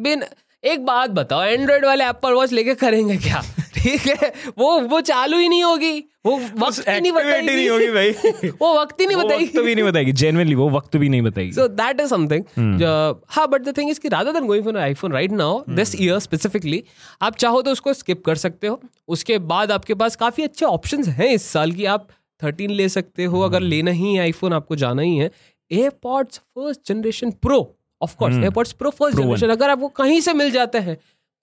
बिन 0.03 0.23
एक 0.63 0.85
बात 0.85 1.09
बताओ 1.09 1.43
एंड्रॉइड 1.43 1.85
वाले 1.85 2.05
एप्पल 2.05 2.33
वॉच 2.33 2.51
लेके 2.53 2.73
करेंगे 2.75 3.17
क्या? 3.17 3.41
ठीक 3.83 4.07
है? 4.07 4.33
वो 4.57 4.79
वो 4.79 5.01
चालू 5.01 5.37
ही 5.37 5.49
नहीं 5.49 5.63
होगी। 5.63 5.99
वो 6.25 6.37
वक्त 6.37 6.89
ही 6.89 7.01
नहीं 7.01 7.11
ही 7.11 7.55
नहीं 7.55 7.69
होगी 7.69 7.87
भाई। 7.87 8.11
वो 8.49 8.81
वक्त 8.81 9.01
ही 9.01 9.07
नहीं 9.07 9.17
बताएगी 9.17 9.45
वक्त 9.45 9.59
भी 9.59 9.75
नहीं 9.75 9.85
बताएगी। 9.85 10.11
जेनुअनली 10.11 10.55
वो 10.55 10.69
वक्त 10.69 10.97
भी 10.97 11.09
नहीं 11.09 11.21
बताएगी। 11.21 11.51
That 11.51 11.93
is 11.93 12.07
something. 12.07 12.41
Uh, 12.79 13.15
हाँ 13.27 13.47
बट 13.47 13.61
द 13.61 13.77
थिंग 13.77 13.89
इज़ 13.89 13.99
कि 13.99 14.09
rather 14.09 14.33
than 14.33 14.47
going 14.47 14.67
for 14.67 14.75
an 14.75 14.95
iPhone 14.95 15.13
right 15.13 15.37
now, 15.39 15.79
this 15.79 15.95
year 16.01 16.27
specifically, 16.27 16.79
आप 17.21 17.35
चाहो 17.35 17.61
तो 17.61 17.71
उसको 17.71 17.93
स्किप 17.93 18.25
कर 18.25 18.35
सकते 18.35 18.67
हो। 18.67 18.81
उसके 19.07 19.37
बाद 19.37 19.71
आपके 19.71 19.93
पास 19.93 20.15
काफ़ी 20.15 20.43
अच्छे 20.43 20.65
ऑप्शंस 20.65 21.07
हैं 21.07 21.29
इस 21.33 21.43
साल 21.43 21.71
की 21.71 21.85
आप 21.85 22.07
13 22.43 22.69
ले 22.69 22.89
सकते 22.89 23.25
हो। 23.25 23.41
अगर 23.41 23.59
लेना 23.59 23.91
ही 23.91 24.13
है 24.13 24.21
आईफोन 24.21 24.53
आपको 24.53 24.75
जाना 24.75 25.01
ही 25.01 25.17
है। 25.17 25.31
AirPods 25.71 26.37
first 26.37 26.81
generation 26.87 27.31
Pro 27.31 27.75
of 28.01 28.15
course 28.15 28.35
AirPods 28.35 28.71
Pro 28.71 28.89
first 28.89 29.17
generation 29.17 29.47
अगर 29.47 29.69
आपको 29.69 29.87
कहीं 29.87 30.21
से 30.21 30.33
मिल 30.33 30.51
जाते 30.51 30.77
हैं 30.77 30.97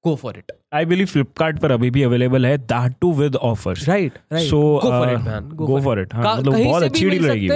go 0.06 0.14
for 0.16 0.38
it 0.38 0.52
I 0.74 0.84
believe 0.84 1.06
Flipkart 1.06 1.58
पर 1.60 1.70
अभी 1.70 1.90
भी 1.90 2.02
अवेलेबल 2.02 2.46
है 2.46 2.56
that 2.58 2.94
too 3.00 3.12
with 3.14 3.36
offers 3.44 3.88
right 3.88 4.18
So, 4.42 4.62
go 4.80 4.90
for 4.90 5.12
it 5.12 5.18
man 5.20 5.48
go 5.60 5.80
for 5.82 5.96
it. 5.98 6.14
मतलब 6.16 6.52
बहुत 6.54 6.82
अच्छी 6.82 7.04
deal 7.04 7.26
रहेगी 7.26 7.48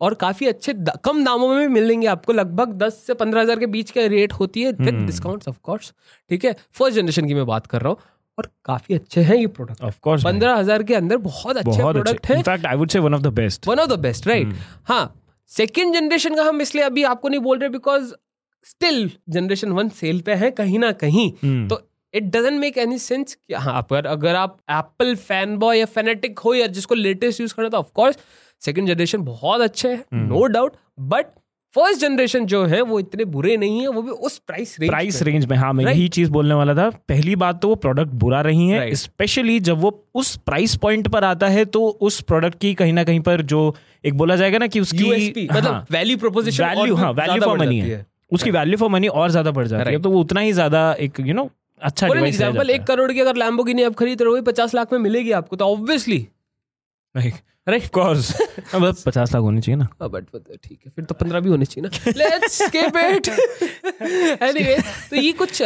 और 0.00 0.14
काफ़ी 0.20 0.46
अच्छे 0.46 0.72
कम 1.04 1.24
दामों 1.24 1.48
में 1.48 1.58
भी 1.58 1.66
मिलेंगे 1.74 2.06
आपको। 2.06 2.32
लगभग 2.32 2.72
10 2.78 2.94
से 3.06 3.14
15 3.14 3.40
हज़ार 3.40 3.58
के 3.58 3.66
बीच 3.74 3.90
का 3.90 4.06
रेट 4.06 4.32
होती 4.32 4.62
है 4.62 4.72
विद। 4.80 4.94
डिस्काउंट्स 5.06 5.48
ऑफ़ 5.48 5.56
कोर्स 5.62 5.92
ठीक 6.30 6.44
है? 6.44 6.52
फ़र्स्ट 6.74 6.96
जनरेशन 6.96 7.28
की 7.28 7.34
मैं 7.34 7.46
बात 7.46 7.66
कर 7.66 7.82
रहा 7.82 7.90
हूँ। 7.90 7.98
और 8.38 8.48
काफ़ी 8.64 8.94
अच्छे 8.94 9.20
हैं 9.20 9.36
ये 9.36 9.46
प्रोडक्ट 9.56 9.82
ऑफ़ 9.82 9.98
कोर्स 10.02 10.24
पंद्रह 10.24 10.54
हज़ार 10.54 10.82
के 10.82 10.94
अंदर 10.94 11.16
बहुत 11.26 11.56
अच्छे 11.56 11.78
प्रोडक्ट 11.82 12.26
है। 12.26 12.36
In fact 12.36 12.66
I 12.66 12.76
would 12.76 12.90
say 12.90 12.98
one 12.98 13.14
of 13.14 13.22
the 13.22 13.32
best 13.34 13.68
one 13.68 13.78
of 13.78 13.88
the 13.90 13.98
best 14.00 14.26
right 14.26 14.54
हाँ 14.84 15.04
सेकेंड 15.50 15.94
जनरेशन 15.94 16.34
का 16.34 16.42
हम 16.42 16.60
इसलिए 16.60 16.84
अभी 16.84 17.02
आपको 17.04 17.28
नहीं 17.28 17.40
बोल 17.40 17.58
रहे 17.58 17.68
because 17.70 18.12
still 18.64 19.10
generation 19.30 19.72
one 19.72 19.88
sale 19.94 20.20
पे 20.20 20.34
है 20.34 20.50
कहीं 20.52 20.78
ना 20.78 20.90
कहीं 21.00 21.30
हम्म। 21.42 21.68
तो 21.68 21.80
it 22.14 22.24
doesn't 22.26 22.58
make 22.60 22.78
any 22.78 22.98
sense 23.00 23.34
कि 23.36 23.54
हाँ 23.56 23.76
अगर 23.82 24.06
अगर 24.06 24.34
आप 24.36 24.56
एप्पल 24.72 25.14
फ़ैन 25.22 25.56
बॉय 25.58 25.78
या 25.78 25.86
फेनेटिक 25.94 26.38
हो 26.38 26.54
या 26.54 26.66
जिसको 26.68 26.94
लेटेस्ट 26.96 27.40
यूज़ 27.40 27.54
करना 27.54 27.68
तो 27.68 27.76
ऑफकोर्स 27.78 28.18
सेकेंड 28.62 28.86
जनरेशन 28.88 29.22
बहुत 29.24 29.60
अच्छे 29.60 29.88
है। 29.88 30.04
No 30.14 30.44
doubt 30.48 30.76
but 31.08 31.26
first 31.74 32.00
generation 32.00 32.44
जो 32.46 32.64
है 32.66 32.80
वो 32.82 32.98
इतने 33.00 33.24
बुरे 33.26 33.56
नहीं 33.56 33.80
है 33.80 33.88
वो 33.88 34.02
भी 34.02 34.10
उस 34.26 34.36
प्राइस 34.40 34.76
रेंज 34.80 34.90
प्राइस 34.90 35.20
रेंज 35.22 35.46
में 35.46 35.56
हाँ 35.56 35.72
मैं 35.72 35.84
Right. 35.84 35.96
यही 35.96 36.08
चीज़ 36.08 36.30
बोलने 36.30 36.54
वाला 36.54 36.74
था 36.74 36.88
पहली 37.08 37.34
बात 37.36 37.60
तो 37.62 37.68
वो 37.68 37.74
प्रोडक्ट 37.76 38.10
बुरा 38.16 38.40
रही 38.40 38.68
है 38.68 38.80
Right. 38.80 38.98
स्पेशली 38.98 39.58
जब 39.60 39.80
वो 39.80 39.90
उस 40.14 40.34
प्राइस 40.46 40.76
पॉइंट 40.76 41.08
पर 41.08 41.24
आता 41.24 41.48
है 41.48 41.64
तो 41.66 41.86
उस 42.02 42.20
प्रोडक्ट 42.22 42.58
की 42.60 42.72
कहीं 42.74 42.92
ना 42.92 43.04
कहीं 43.04 43.20
पर 43.22 43.42
जो 43.54 43.74
एक 44.04 44.14
बोला 44.14 44.36
जाएगा 44.36 44.58
ना 44.58 44.66
कि 44.66 44.80
उसकी 44.80 45.46
मतलब 45.52 45.86
वैल्यू 45.90 46.16
प्रोपोजिशन 46.18 46.64
वैल्यू 46.66 46.94
हाँ 46.96 47.12
वैल्यू 47.12 47.42
फॉर 47.42 47.58
मनी 47.58 47.78
है 47.80 48.04
उसकी 48.32 48.50
वैल्यू 48.50 48.76
फॉर 48.78 48.90
मनी 48.90 49.08
और 49.08 49.30
ज़्यादा 49.30 49.50
बढ़ 49.50 49.66
जाती 49.66 49.90
है। 49.90 49.98
तो 50.02 50.10
वो 50.10 50.20
उतना 50.20 50.40
ही 50.40 50.52
ज़्यादा 50.52 50.92
एक 51.00 51.20
यू 51.20 51.34
नो 51.34 51.50
अच्छा 51.80 52.06
एग्जांपल 52.18 52.70
एक 52.70 52.84
करोड़ 52.86 53.10
की 53.12 53.20
अगर 53.20 53.36
लैम्बोगिनी 53.36 53.82
आप 53.82 53.94
खरीद 53.94 54.22
रहे 54.22 54.30
हो 54.30 54.42
पचास 54.42 54.74
लाख 54.74 54.92
में 54.92 54.98
मिलेगी 55.00 55.32
आपको 55.34 55.56
तो 55.56 55.64
ऑब्वियसली 55.66 56.26
राइट 57.14 57.86
कोर्स 57.94 58.32
अब 58.74 58.84
पचास 59.06 59.32
लाख 59.34 59.42
होनी 59.42 59.60
चाहिए 59.60 59.78
ना। 59.78 60.06
बट 60.08 60.24
ठीक 60.56 60.78
है 60.84 60.90
फिर 60.90 61.04
तो 61.04 61.14
पंद्रह 61.14 61.40
भी 61.40 61.48
होने 61.48 61.64
चाहिए 61.64 61.88
ना। 61.88 62.12
लेट्स 62.16 62.62
स्किप 62.62 62.96
इट 62.98 63.28
एनीवे 64.42 64.76
तो 65.10 65.16
ये 65.16 65.32
कुछ 65.32 65.62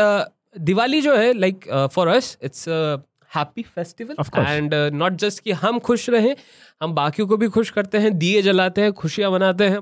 दिवाली 0.60 1.00
जो 1.00 1.16
है 1.16 1.32
like 1.38 1.68
for 1.92 2.08
us 2.08 2.36
it's 2.42 2.64
happy 3.36 3.62
festival 3.62 4.14
and 4.36 4.74
not 4.74 5.12
just 5.12 5.42
कि 5.42 5.52
हम 5.52 5.78
खुश 5.78 6.08
रहें 6.10 6.34
हम 6.82 6.94
बाकियों 6.94 7.28
को 7.28 7.36
भी 7.36 7.48
खुश 7.48 7.70
करते 7.70 7.98
हैं 7.98 8.18
दिए 8.18 8.42
जलाते 8.42 8.80
हैं 8.80 8.92
खुशियाँ 8.92 9.30
मनाते 9.30 9.68
हैं। 9.68 9.80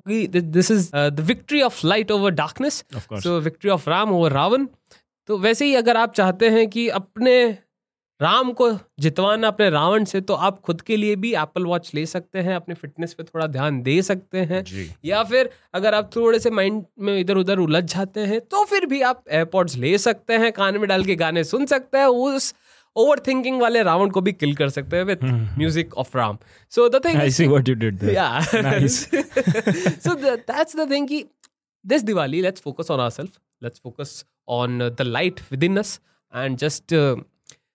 This 0.50 0.70
is 0.70 0.90
the 0.96 1.20
victory 1.20 1.62
of 1.62 1.86
light 1.86 2.10
over 2.10 2.30
darkness 2.30 2.84
so 2.96 3.38
victory 3.40 3.70
of 3.70 3.90
Ram 3.90 4.12
over 4.12 4.32
Ravan 4.32 4.66
तो 5.28 5.38
वैसे 5.38 5.64
ही 5.64 5.74
अगर 5.74 5.96
आप 5.96 6.14
चाहते 6.14 6.48
हैं 6.48 6.68
कि 6.70 6.88
अपने 6.88 7.58
राम 8.20 8.52
को 8.52 8.70
जितवाना 9.00 9.48
अपने 9.48 9.68
रावण 9.70 10.04
से 10.04 10.20
तो 10.20 10.34
आप 10.34 10.60
खुद 10.60 10.80
के 10.80 10.96
लिए 10.96 11.16
भी 11.16 11.32
एप्पल 11.34 11.64
वॉच 11.64 11.90
ले 11.94 12.06
सकते 12.06 12.38
हैं 12.38 12.54
अपने 12.56 12.74
फिटनेस 12.74 13.14
पे 13.14 13.22
थोड़ा 13.22 13.46
ध्यान 13.46 13.82
दे 13.82 14.02
सकते 14.02 14.38
हैं। 14.40 14.62
या 15.04 15.22
फिर 15.22 15.50
अगर 15.74 15.94
आप 15.94 16.10
थोड़े 16.16 16.38
से 16.38 16.50
माइंड 16.50 16.84
में 16.98 17.18
इधर 17.20 17.36
उधर 17.36 17.58
उलझ 17.58 17.84
जाते 17.84 18.20
हैं 18.20 18.40
तो 18.40 18.64
फिर 18.64 18.86
भी 18.86 19.00
आप 19.02 19.24
एयरपॉड्स 19.30 19.76
ले 19.76 19.98
सकते 19.98 20.34
हैं 20.34 20.52
कान 20.52 20.78
में 20.78 20.88
डाल 20.88 21.04
के 21.04 21.16
गाने 21.16 21.44
सुन 21.44 21.66
सकते 21.66 21.98
हैं 21.98 22.06
उस 22.06 22.54
ओवर 22.96 23.20
थिंकिंग 23.26 23.60
वाले 23.60 23.82
रावण 23.82 24.10
को 24.10 24.20
भी 24.20 24.32
किल 24.32 24.54
कर 24.56 24.68
सकते 24.68 24.96
हैं 24.96 25.04
with 25.04 25.24
music 25.58 25.94
of 25.98 26.16
Ram 26.18 26.38
so 26.72 26.88
the 26.88 27.04
thing 27.04 27.20
I 27.20 27.30
see 27.38 27.46
what 27.46 27.68
you 27.68 27.74
did 27.74 27.98
there 27.98 28.88
so 30.04 30.14
the, 30.14 30.32
that's 30.48 30.76
the 30.80 30.86
thing 30.92 31.08
ki 31.12 31.22
this 31.84 32.04
diwali 32.10 32.42
let's 32.48 32.66
focus 32.68 32.92
on 32.96 33.00
ourselves 33.00 33.38
let's 33.62 33.78
focus 33.78 34.12
on 34.58 34.80
uh, 34.80 34.90
the 35.00 35.08
light 35.16 35.42
within 35.50 35.78
us 35.78 35.98
and 36.32 36.58
just 36.58 36.92
uh, 36.92 37.16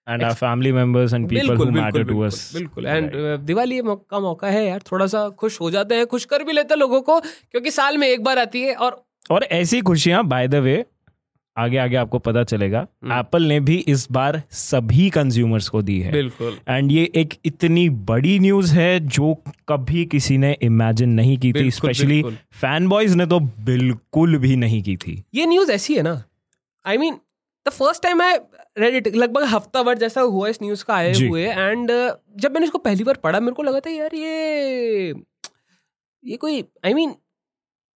and 0.07 0.23
our 0.23 0.35
family 0.35 0.71
members 0.71 1.13
and 1.13 1.29
people 1.29 1.55
who 1.55 1.69
matter 1.71 2.03
बिल्कुल 2.03 2.05
to 2.05 2.13
बिल्कुल, 2.13 2.27
us 2.27 2.53
बिल्कुल 2.53 2.85
and 2.87 3.11
Diwali 3.45 3.75
ये 3.75 3.81
मौका 3.81 4.19
मौका 4.19 4.49
है 4.49 4.65
यार 4.65 4.81
थोड़ा 4.91 5.07
सा 5.07 5.27
खुश 5.39 5.59
हो 5.61 5.71
जाते 5.71 5.95
हैं 5.95 6.05
खुश 6.13 6.25
कर 6.33 6.43
भी 6.43 6.53
लेते 6.53 6.73
हैं 6.73 6.79
लोगों 6.79 7.01
को 7.09 7.19
क्योंकि 7.19 7.71
साल 7.71 7.97
में 7.97 8.07
एक 8.07 8.23
बार 8.23 8.39
आती 8.39 8.61
है 8.61 8.75
और 8.75 9.03
और 9.31 9.43
ऐसी 9.59 9.81
खुशियाँ 9.89 10.23
बाय 10.27 10.47
द 10.47 10.55
वे 10.67 10.83
आगे 11.61 11.77
आगे 11.77 11.95
आपको 11.95 12.19
पता 12.19 12.43
चलेगा 12.43 12.79
हम्म। 12.79 13.19
एप्पल 13.19 13.43
ने 13.43 13.59
भी 13.61 13.75
इस 13.87 14.07
बार 14.11 14.41
सभी 14.51 15.09
कंज्यूमर्स 15.09 15.67
को 15.69 15.81
दी 15.81 15.99
है। 15.99 16.11
बिल्कुल। 16.11 16.57
एंड 16.69 16.91
ये 16.91 17.09
एक 17.15 17.33
इतनी 17.45 17.89
बड़ी 18.11 18.37
न्यूज़ 18.39 18.73
है 18.75 18.99
जो 19.09 19.33
कभी 19.69 20.05
किसी 20.05 20.37
ने 20.37 20.55
इमेजिन 20.63 21.09
नहीं 21.11 21.37
की 21.37 21.53
थी 21.53 21.69
स्पेशली 21.71 22.21
फ़ैन 22.61 22.87
बॉयज़ 22.87 23.17
ने 23.17 23.25
तो 23.25 23.39
बिल्कुल 23.65 24.37
भी 24.37 24.55
नहीं 24.57 24.81
की 24.83 24.95
थी। 24.97 25.23
ये 25.35 25.45
न्यूज़ 25.45 25.71
ऐसी 25.71 25.95
है 25.95 26.01
ना। 26.03 26.23
I 26.85 26.97
mean 26.97 27.19
the 27.65 27.69
first 27.71 28.03
time 28.03 28.21
I 28.21 28.37
read 28.77 28.95
it 28.97 29.15
लगभग 29.15 29.43
हफ़्ता 29.45 29.83
भर 29.83 29.97
जैसा 29.97 30.21
हुआ 30.21 30.47
इस 30.47 30.61
न्यूज़ 30.61 30.83
का 30.85 30.95
आए 30.95 31.13
हुए 31.13 31.43
एंड 31.45 31.91
जब 32.37 32.51
मैंने 32.51 32.65
इसको 32.65 32.77
पहली 32.79 33.03
बार 33.03 33.15
पढ़ा 33.23 33.39
मेरे 33.39 33.53
को 33.53 33.63
लगा 33.63 33.79
था 33.79 33.89
यार 33.89 34.15
ये 34.15 35.13
ये 36.23 36.37
कोई 36.37 36.63
आई 36.85 36.91
I 36.91 36.95
मीन 36.95 37.13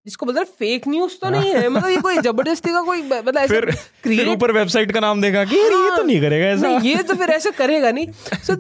जिसको 0.05 0.25
मतलब 0.25 0.45
फेक 0.59 0.87
न्यूज़ 0.87 1.17
तो 1.21 1.29
नहीं 1.29 1.53
है 1.53 1.67
मतलब 1.69 1.89
ये 1.89 2.01
कोई 2.01 2.17
ज़बरदस्ती 2.17 2.71
का 2.71 2.81
कोई 2.81 3.01
मतलब 3.01 3.37
ऐसा 3.37 3.53
फिर 3.53 3.71
फिर 4.03 4.27
ऊपर 4.29 4.51
वेबसाइट 4.51 4.91
का 4.91 4.99
नाम 4.99 5.21
देगा 5.21 5.43
कि 5.45 5.55
ये 5.55 5.89
तो 5.97 6.03
नहीं 6.03 6.19
करेगा 6.21 6.47
ऐसा। 6.47 6.67
नहीं 6.67 6.89
ये 6.89 7.03
तो 7.03 7.15
फिर 7.15 7.29
ऐसे 7.29 7.51
करेगा 7.51 7.91
नहीं। 7.91 8.07
सो 8.47 8.53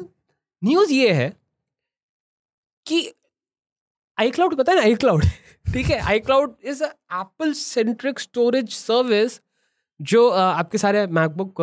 न्यूज़ 0.61 0.93
ये 0.93 1.11
है 1.13 1.31
कि 2.85 3.01
आई 4.17 4.31
क्लाउड 4.31 4.55
पता 4.57 4.71
है 4.71 4.77
ना 4.77 4.83
आई 4.83 4.95
क्लाउड 4.95 5.23
ठीक 5.73 5.85
है 5.85 5.99
iCloud 6.19 6.55
is 6.63 6.83
Apple 6.83 7.53
centric 7.53 8.19
storage 8.19 8.69
service 8.69 9.39
जो 9.99 10.27
आपके 10.29 10.77
सारे 10.77 11.05
मैकबुक 11.19 11.61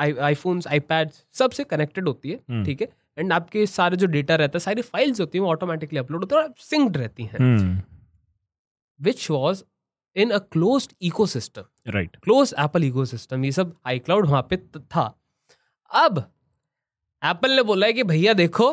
आईफोन्स 0.00 0.66
आईपैड 0.66 1.10
सबसे 1.34 1.64
कनेक्टेड 1.64 2.08
होती 2.08 2.30
है 2.30 2.38
हम्म। 2.50 2.64
ठीक 2.64 2.80
है? 2.80 2.88
एंड 3.18 3.32
आपके 3.32 3.64
सारे 3.68 3.96
जो 3.96 4.06
डेटा 4.06 4.34
रहता 4.34 4.56
है 4.56 4.60
सारी 4.60 4.82
फाइल्स 4.82 5.20
होती 5.20 5.38
हैं 5.38 5.44
वो 5.44 5.50
ऑटोमेटिकली 5.50 5.98
अपलोड 5.98 6.20
होती 6.20 6.34
है 6.36 6.42
और 6.42 6.54
सिंक्ड 6.60 6.96
रहती 6.96 7.24
हैं। 7.24 7.38
Which 9.02 9.30
was 9.30 9.62
in 10.16 10.30
a 10.30 10.38
close 10.52 10.88
ecosystem 11.02 11.90
right 11.90 12.16
close 12.24 12.54
Apple 12.60 12.84
ecosystem 12.84 13.44
ये 13.44 13.52
सब 13.52 13.76
आई 13.86 13.98
क्लाउड 13.98 14.26
वहाँ 14.26 14.46
पे 14.50 14.56
था। 14.56 15.04
अब 15.90 16.18
एप्पल 17.22 17.50
ने 17.50 17.62
बोला 17.62 17.86
है 17.86 17.92
कि 17.92 18.02
भैया 18.04 18.32
देखो 18.34 18.72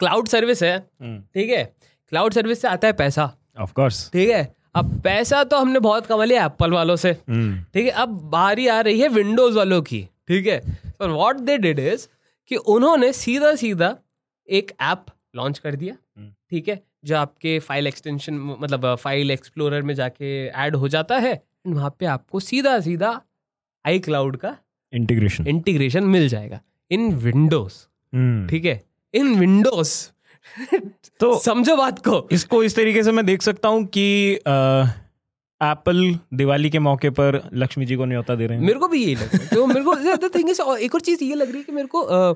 क्लाउड 0.00 0.28
सर्विस 0.28 0.62
है 0.62 0.78
ठीक 0.78 1.50
है? 1.50 1.64
क्लाउड 2.12 2.32
सर्विस 2.32 2.60
से 2.62 2.68
आता 2.68 2.86
है 2.86 2.92
पैसा। 2.92 3.32
ऑफ़ 3.60 3.72
कोर्स 3.72 4.10
ठीक 4.12 4.30
है? 4.30 4.54
अब 4.74 5.00
पैसा 5.02 5.42
तो 5.44 5.58
हमने 5.58 5.78
बहुत 5.80 6.06
कमा 6.06 6.24
लिया 6.24 6.44
एप्पल 6.46 6.72
वालों 6.72 6.96
से। 6.96 7.12
ठीक 7.12 7.84
है? 7.84 7.90
अब 7.90 8.08
बारी 8.30 8.66
आ 8.66 8.80
रही 8.80 9.00
है 9.00 9.08
विंडोज़ 9.08 9.56
वालों 9.56 9.80
की। 9.82 10.02
ठीक 10.28 10.46
है? 10.46 10.58
तो 10.86 11.08
व्हाट 11.08 11.36
दे 11.38 11.56
डिड 11.58 11.78
इज़ 11.78 12.06
कि 12.50 12.56
उन्होंने 12.56 13.12
सीधा 13.12 13.54
सीधा 13.54 13.96
एक 14.48 14.72
ऐप 14.82 15.04
लॉन्च 15.36 15.58
कर 15.58 15.76
दिया। 15.76 15.94
हम्म। 15.94 16.32
ठीक 16.50 16.68
है? 16.68 16.82
जो 17.04 17.16
आपके 17.16 17.58
फ़ाइल 17.58 17.86
एक्सटेंशन 17.86 18.34
मतलब 18.60 18.94
फ़ाइल 18.94 19.30
एक्सप्लोरर 19.30 19.82
में 19.82 19.94
जाके 19.94 20.46
ऐड 20.46 20.76
हो 20.76 20.88
जाता 20.88 21.18
है 21.18 21.42
and 21.66 21.76
वहाँ 21.76 21.96
पे 21.98 22.06
आपको 22.06 22.40
सीधा 22.40 22.80
सीधा 22.80 23.20
आई 23.86 23.98
क्लाउड 23.98 24.36
का 24.36 24.56
इंटीग्रेशन 24.92 25.46
इंटीग्रेशन 25.46 26.04
मिल 26.04 26.28
जाएगा। 26.28 26.60
इन 26.90 27.12
विंडोज़ 27.14 27.74
ठीक 28.50 28.64
है? 28.64 28.84
इन 29.14 29.34
विंडोज़ 29.38 30.08
तो 31.20 31.38
समझो 31.44 31.76
बात 31.76 31.98
को। 31.98 32.28
इसको 32.32 32.64
इस 32.64 32.76
तरीके 32.76 33.02
से 33.02 33.12
मैं 33.12 33.26
देख 33.26 33.42
सकता 33.42 33.68
हूँ 33.68 33.84
कि 33.86 34.34
एप्पल 35.60 36.18
दिवाली 36.34 36.70
के 36.70 36.78
मौके 36.78 37.10
पर 37.10 37.50
लक्ष्मी 37.54 37.86
जी 37.86 37.96
को 37.96 38.04
न्योता 38.04 38.34
दे 38.34 38.46
रहे 38.46 38.58
हैं। 38.58 38.64
मेरे 38.66 38.78
को 38.78 38.88
भी 38.88 39.04
यही 39.04 39.14
लग 39.14 39.22
रहा 39.22 39.42
है। 39.42 39.48
तो 39.48 39.66
मेरे 39.66 39.82
को 39.82 40.28
थिंग 40.28 40.50
इज़ 40.50 40.62
एक 40.62 40.94
और 40.94 41.00
चीज़ 41.00 41.24
ये 41.24 41.34
लग 41.34 41.48
रही 41.48 41.58
है 41.58 41.64
कि 41.64 41.72
मेरे 41.72 41.88
को 41.88 42.00
अ, 42.00 42.34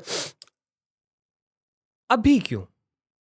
अभी 2.11 2.38
क्यों? 2.38 2.62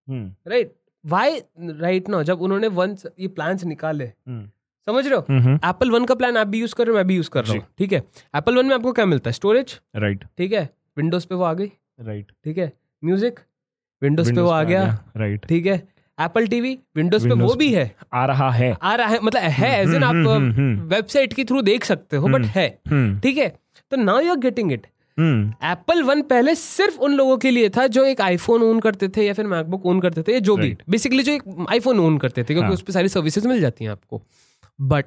हम्म, 0.10 0.36
राइट 0.48 0.76
वाई 1.06 1.40
राइट 1.60 2.10
नाउ 2.10 2.24
जब 2.24 2.42
उन्होंने 2.42 2.68
वन 2.74 2.96
ये 3.20 3.28
प्लान्स 3.30 3.64
निकाले 3.66 4.06
हम्म, 4.06 4.46
समझ 4.88 5.06
रहे 5.08 5.16
हो? 5.16 5.56
एप्पल 5.70 5.92
वन 5.92 6.06
का 6.06 6.16
प्लान 6.16 6.38
आप 6.38 6.48
भी 6.48 6.60
यूज़ 6.60 6.76
कर 6.76 6.86
रहे 6.86 6.92
हो 6.92 6.98
मैं 6.98 7.08
भी 7.08 7.16
यूज़ 7.16 7.30
कर 7.30 7.44
रहा 7.46 7.54
हूँ 7.54 7.66
ठीक 7.78 7.94
है? 7.94 8.04
एप्पल 8.36 8.58
वन 8.58 8.66
में 8.66 8.76
आपको 8.76 8.94
क्या 8.94 9.06
मिलता 9.06 9.30
है? 9.30 9.34
स्टोरेज 9.34 9.80
राइट 9.96 10.24
ठीक 10.38 10.54
है? 10.54 10.70
विंडोज़ 10.98 11.28
पे 11.28 11.36
वो 11.36 11.44
आ 11.44 11.54
गई। 11.54 11.72
राइट 12.02 12.32
ठीक 12.44 12.58
है? 12.58 12.72
म्यूज़िक 13.04 13.40
विंडोज़ 14.02 14.34
पे 14.36 14.42
वो 14.42 14.50
आ 14.50 14.64
गया। 14.64 14.84
राइट 15.18 15.46
ठीक 15.46 15.66
है? 15.66 15.82
एप्पल 16.18 16.48
टीवी 16.48 16.78
विंडोज़ 16.96 17.28
पे 17.30 17.36
वो 17.36 17.54
भी 17.56 17.72
है। 17.74 17.90
आ 18.14 18.26
रहा 18.26 18.50
है। 18.52 18.76
आ 18.82 18.96
रहा 18.96 19.08
है 19.08 19.20
मतलब 19.24 19.42
है 19.42 19.72
एज 19.82 19.94
इन 19.96 20.04
आप। 20.04 20.16
वेबसाइट 20.90 21.34
के 21.34 21.44
थ्रू 21.44 21.62
देख 21.62 21.86
सकते 21.86 22.18
हो 22.18 22.28
बट 22.28 22.36
हम्म। 22.36 22.50
है। 22.56 22.68
हम्म, 22.90 23.20
ठीक 23.20 23.38
है? 23.38 23.48
तो 23.92 23.98
now 23.98 24.20
you 24.20 24.32
are 24.32 24.38
getting 24.40 24.72
it 24.72 24.88
Apple 25.20 26.04
one 26.04 26.22
पहले 26.22 26.56
सिर्फ़ 26.56 26.98
उन 27.00 27.14
लोगों 27.14 27.38
के 27.38 27.52
लिए 27.52 27.70
था 27.70 27.88
जो 27.88 28.06
एक 28.06 28.22
आईफोन 28.22 28.64
ओन 28.64 28.80
करते 28.80 29.08
थे 29.08 29.26
या 29.26 29.34
फिर 29.34 29.48
मैकबुक 29.48 29.86
ओन 29.86 30.02
करते 30.02 30.24
थे 30.24 30.34
या 30.34 30.40
जो 30.40 30.58
भी। 30.58 30.78
बेसिकली 30.90 31.24
जो 31.24 31.32
एक 31.32 31.66
आईफोन 31.70 32.00
ओन 32.00 32.18
करते 32.18 32.42
थे 32.42 32.46
क्योंकि 32.46 32.66
हाँ। 32.66 32.72
उस 32.72 32.82
पर 32.82 32.94
सारी 32.94 33.10
सर्विसेज़ 33.10 33.48
मिल 33.48 33.62
जाती 33.62 33.86
हैं 33.86 33.92
आपको। 33.92 34.22
बट 34.82 35.06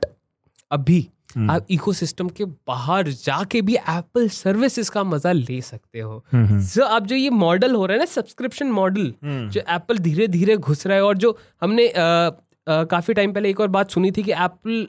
अभी 0.71 1.09
हम्म, 1.37 1.51
आप 1.51 1.67
इकोसिस्टम 1.71 2.29
के 2.29 2.45
बाहर 2.45 3.09
जाके 3.09 3.63
भी 3.63 3.75
एप्पल 3.75 4.29
सर्विसेज़ 4.29 4.91
का 4.91 5.05
मज़ा 5.05 5.33
ले 5.33 5.61
सकते 5.61 6.01
हो। 6.01 6.25
जो 6.35 6.85
अब 6.85 7.07
जो 7.07 7.17
ये 7.17 7.31
मॉडल 7.31 7.75
हो 7.75 7.87
रहा 7.87 7.93
है 7.93 7.99
ना 7.99 8.05
सब्सक्रिप्शन 8.05 8.67
मॉडल 8.67 9.15
हम्म, 9.25 9.49
जो 9.49 9.61
एप्पल 9.61 9.99
धीरे 9.99 10.29
धीरे 10.29 10.57
घुस 10.57 10.87
रहा 10.87 10.97
है 10.97 11.05
और 11.05 11.17
जो 11.17 11.39
हमने 11.61 11.89
अ, 11.89 12.01
अ, 12.01 12.85
काफ़ी 12.85 13.15
टाइम 13.15 13.33
पहले 13.33 13.51
एक 13.51 13.61
और 13.61 13.69
बात 13.69 13.91
सुनी 13.91 14.11
थी 14.11 14.23
कि 14.23 14.33
एप्पल 14.33 14.87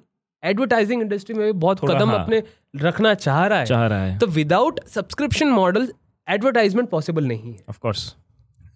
एडवर्टाइजिंग 0.48 1.02
इंडस्ट्री 1.02 1.36
में 1.36 1.46
भी 1.46 1.52
बहुत 1.60 1.80
कदम 1.86 2.10
हाँ। 2.10 2.24
अपने 2.24 2.42
रखना 2.76 3.14
चाह 3.16 3.46
रहा 3.46 3.60
है। 3.60 3.66
चाह 3.66 3.86
रहा 3.88 4.04
है। 4.04 4.18
तो 4.20 4.28
without 4.28 4.80
subscription 4.88 5.48
model 5.50 5.88
advertisement 6.28 6.90
possible 6.90 7.28
नहीं 7.28 7.54
है। 7.54 7.60
ऑफ़ 7.70 7.80
कोर्स 7.80 8.14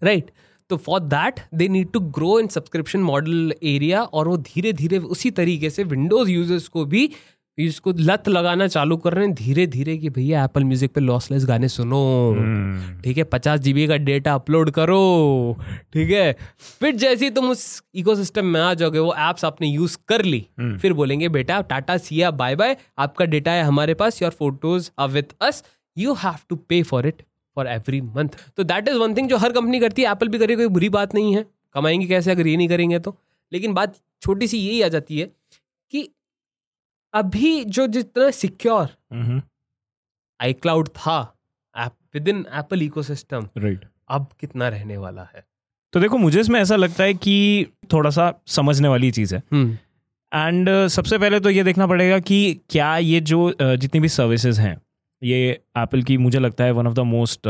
राइट 0.04 0.32
तो 0.70 0.78
for 0.78 1.00
that 1.00 1.40
they 1.54 1.68
need 1.68 1.92
to 1.92 2.00
grow 2.18 2.40
in 2.40 2.48
subscription 2.48 3.00
model 3.00 3.54
area 3.64 4.02
और 4.04 4.28
वो 4.28 4.38
धीरे 4.38 4.74
धीरे 4.74 4.98
उसी 5.16 5.32
तरीके 5.32 5.70
से 5.70 5.84
विंडोज़ 5.84 6.30
यूज़र्स 6.30 6.68
को 6.68 6.86
भी 6.86 7.10
इसको 7.62 7.92
लत 7.98 8.28
लगाना 8.30 8.68
चालू 8.68 8.98
कर 8.98 9.14
रहे 9.14 9.26
हैं 9.26 9.34
धीरे 9.36 9.66
धीरे 9.68 9.98
कि 9.98 10.10
भैया 10.10 10.44
एप्पल 10.44 10.64
म्यूज़िक 10.64 10.92
पे 10.94 11.02
लॉसलेस 11.02 11.46
गाने 11.46 11.68
सुनो। 11.68 12.02
ठीक 13.04 13.18
है 13.18 13.24
पचास 13.24 13.60
जीबी 13.60 13.88
का 13.88 13.98
डेटा 14.00 14.34
अपलोड 14.36 14.72
करो। 14.72 15.58
ठीक 15.94 16.10
है 16.12 16.36
फिर 16.80 16.96
जैसे 16.96 17.26
ही 17.26 17.32
तुम 17.32 17.50
उस 17.50 17.64
इकोसिस्टम 17.96 18.46
में 18.46 18.60
आ 18.62 18.74
जाओगे 18.74 19.00
वो 19.00 19.14
एप्स 19.20 19.46
आपने 19.46 19.68
यूज़ 19.68 19.98
कर 20.08 20.24
ली 20.26 20.46
हम्म। 20.60 20.78
फिर 20.78 20.94
बोलेंगे 20.94 21.30
बेटा 21.30 21.60
tata 21.64 21.98
see ya 22.00 22.32
bye 22.34 22.56
bye 22.56 22.76
आपका 22.98 23.26
डेटा 23.26 23.52
है 23.52 23.64
हमारे 23.64 23.94
पास 23.94 24.22
your 24.22 24.32
photos 24.32 24.90
are 25.00 25.10
with 25.10 25.36
us 25.42 25.64
you 25.98 26.14
have 26.14 26.36
to 26.50 26.56
pay 26.70 26.82
for 26.84 27.08
it 27.08 27.24
for 27.58 27.68
every 27.68 28.02
month 28.02 28.38
तो 28.58 28.64
दैट 28.66 28.88
इज़ 28.88 28.98
वन 28.98 29.16
थिंग 29.16 29.30
जो 29.30 29.38
हर 29.38 29.52
कंपनी 29.52 29.80
करती 29.80 30.02
है 30.02 30.12
एप्पल 30.12 30.28
भी 30.28 30.40
करे 30.40 30.56
कोई 30.56 30.68
बुरी 30.70 30.90
बात 30.92 31.16
नहीं 31.16 31.36
है। 31.36 31.46
कमाएँगे 31.76 32.06
कैसे 32.08 32.32
अगर 32.32 32.48
ये 32.48 32.56
नहीं 32.58 32.68
करेंगे 32.68 33.00
तो। 33.00 33.16
लेकिन 33.52 33.74
बात 33.74 33.96
छोटी 34.22 34.48
सी 34.48 34.58
यही 34.58 34.82
आ 34.82 34.88
जाती 34.88 35.20
है 35.20 35.26
कि 35.94 36.08
अभी 37.14 37.64
जो 37.64 37.88
जितना 37.88 38.32
सिक्योर 38.32 38.90
आई 40.42 40.54
क्लाउड 40.54 40.88
था 40.88 41.36
with 41.88 42.28
in 42.28 42.46
Apple 42.54 42.82
ecosystem 42.82 43.50
right 43.58 43.86
अब 44.10 44.28
कितना 44.40 44.68
रहने 44.68 44.98
वाला 44.98 45.30
है? 45.36 45.46
तो 45.94 46.00
देखो 46.00 46.18
मुझे 46.18 46.42
इसमें 46.42 46.60
ऐसा 46.60 46.76
लगता 46.76 47.04
है 47.04 47.14
कि 47.14 47.68
थोड़ा 47.94 48.10
सा 48.10 48.34
समझने 48.48 48.88
वाली 48.88 49.12
चीज़ 49.12 49.36
है। 49.36 49.44
एंड 50.34 50.70
uh, 50.70 50.88
सबसे 50.88 51.18
पहले 51.18 51.40
तो 51.40 51.50
ये 51.50 51.64
देखना 51.64 51.88
पड़ेगा 51.88 52.20
कि 52.20 52.62
क्या 52.70 52.98
ये 52.98 53.22
जो 53.22 53.52
uh, 53.52 53.76
जितनी 53.76 54.00
भी 54.00 54.10
सर्विसेज़ 54.10 54.62
हैं 54.62 54.82
ये 55.22 55.50
एप्पल 55.78 56.02
की 56.04 56.18
मुझे 56.18 56.40
लगता 56.40 56.64
है 56.64 56.72
one 56.72 56.88
of 56.88 56.94
the 56.94 57.00
most 57.00 57.48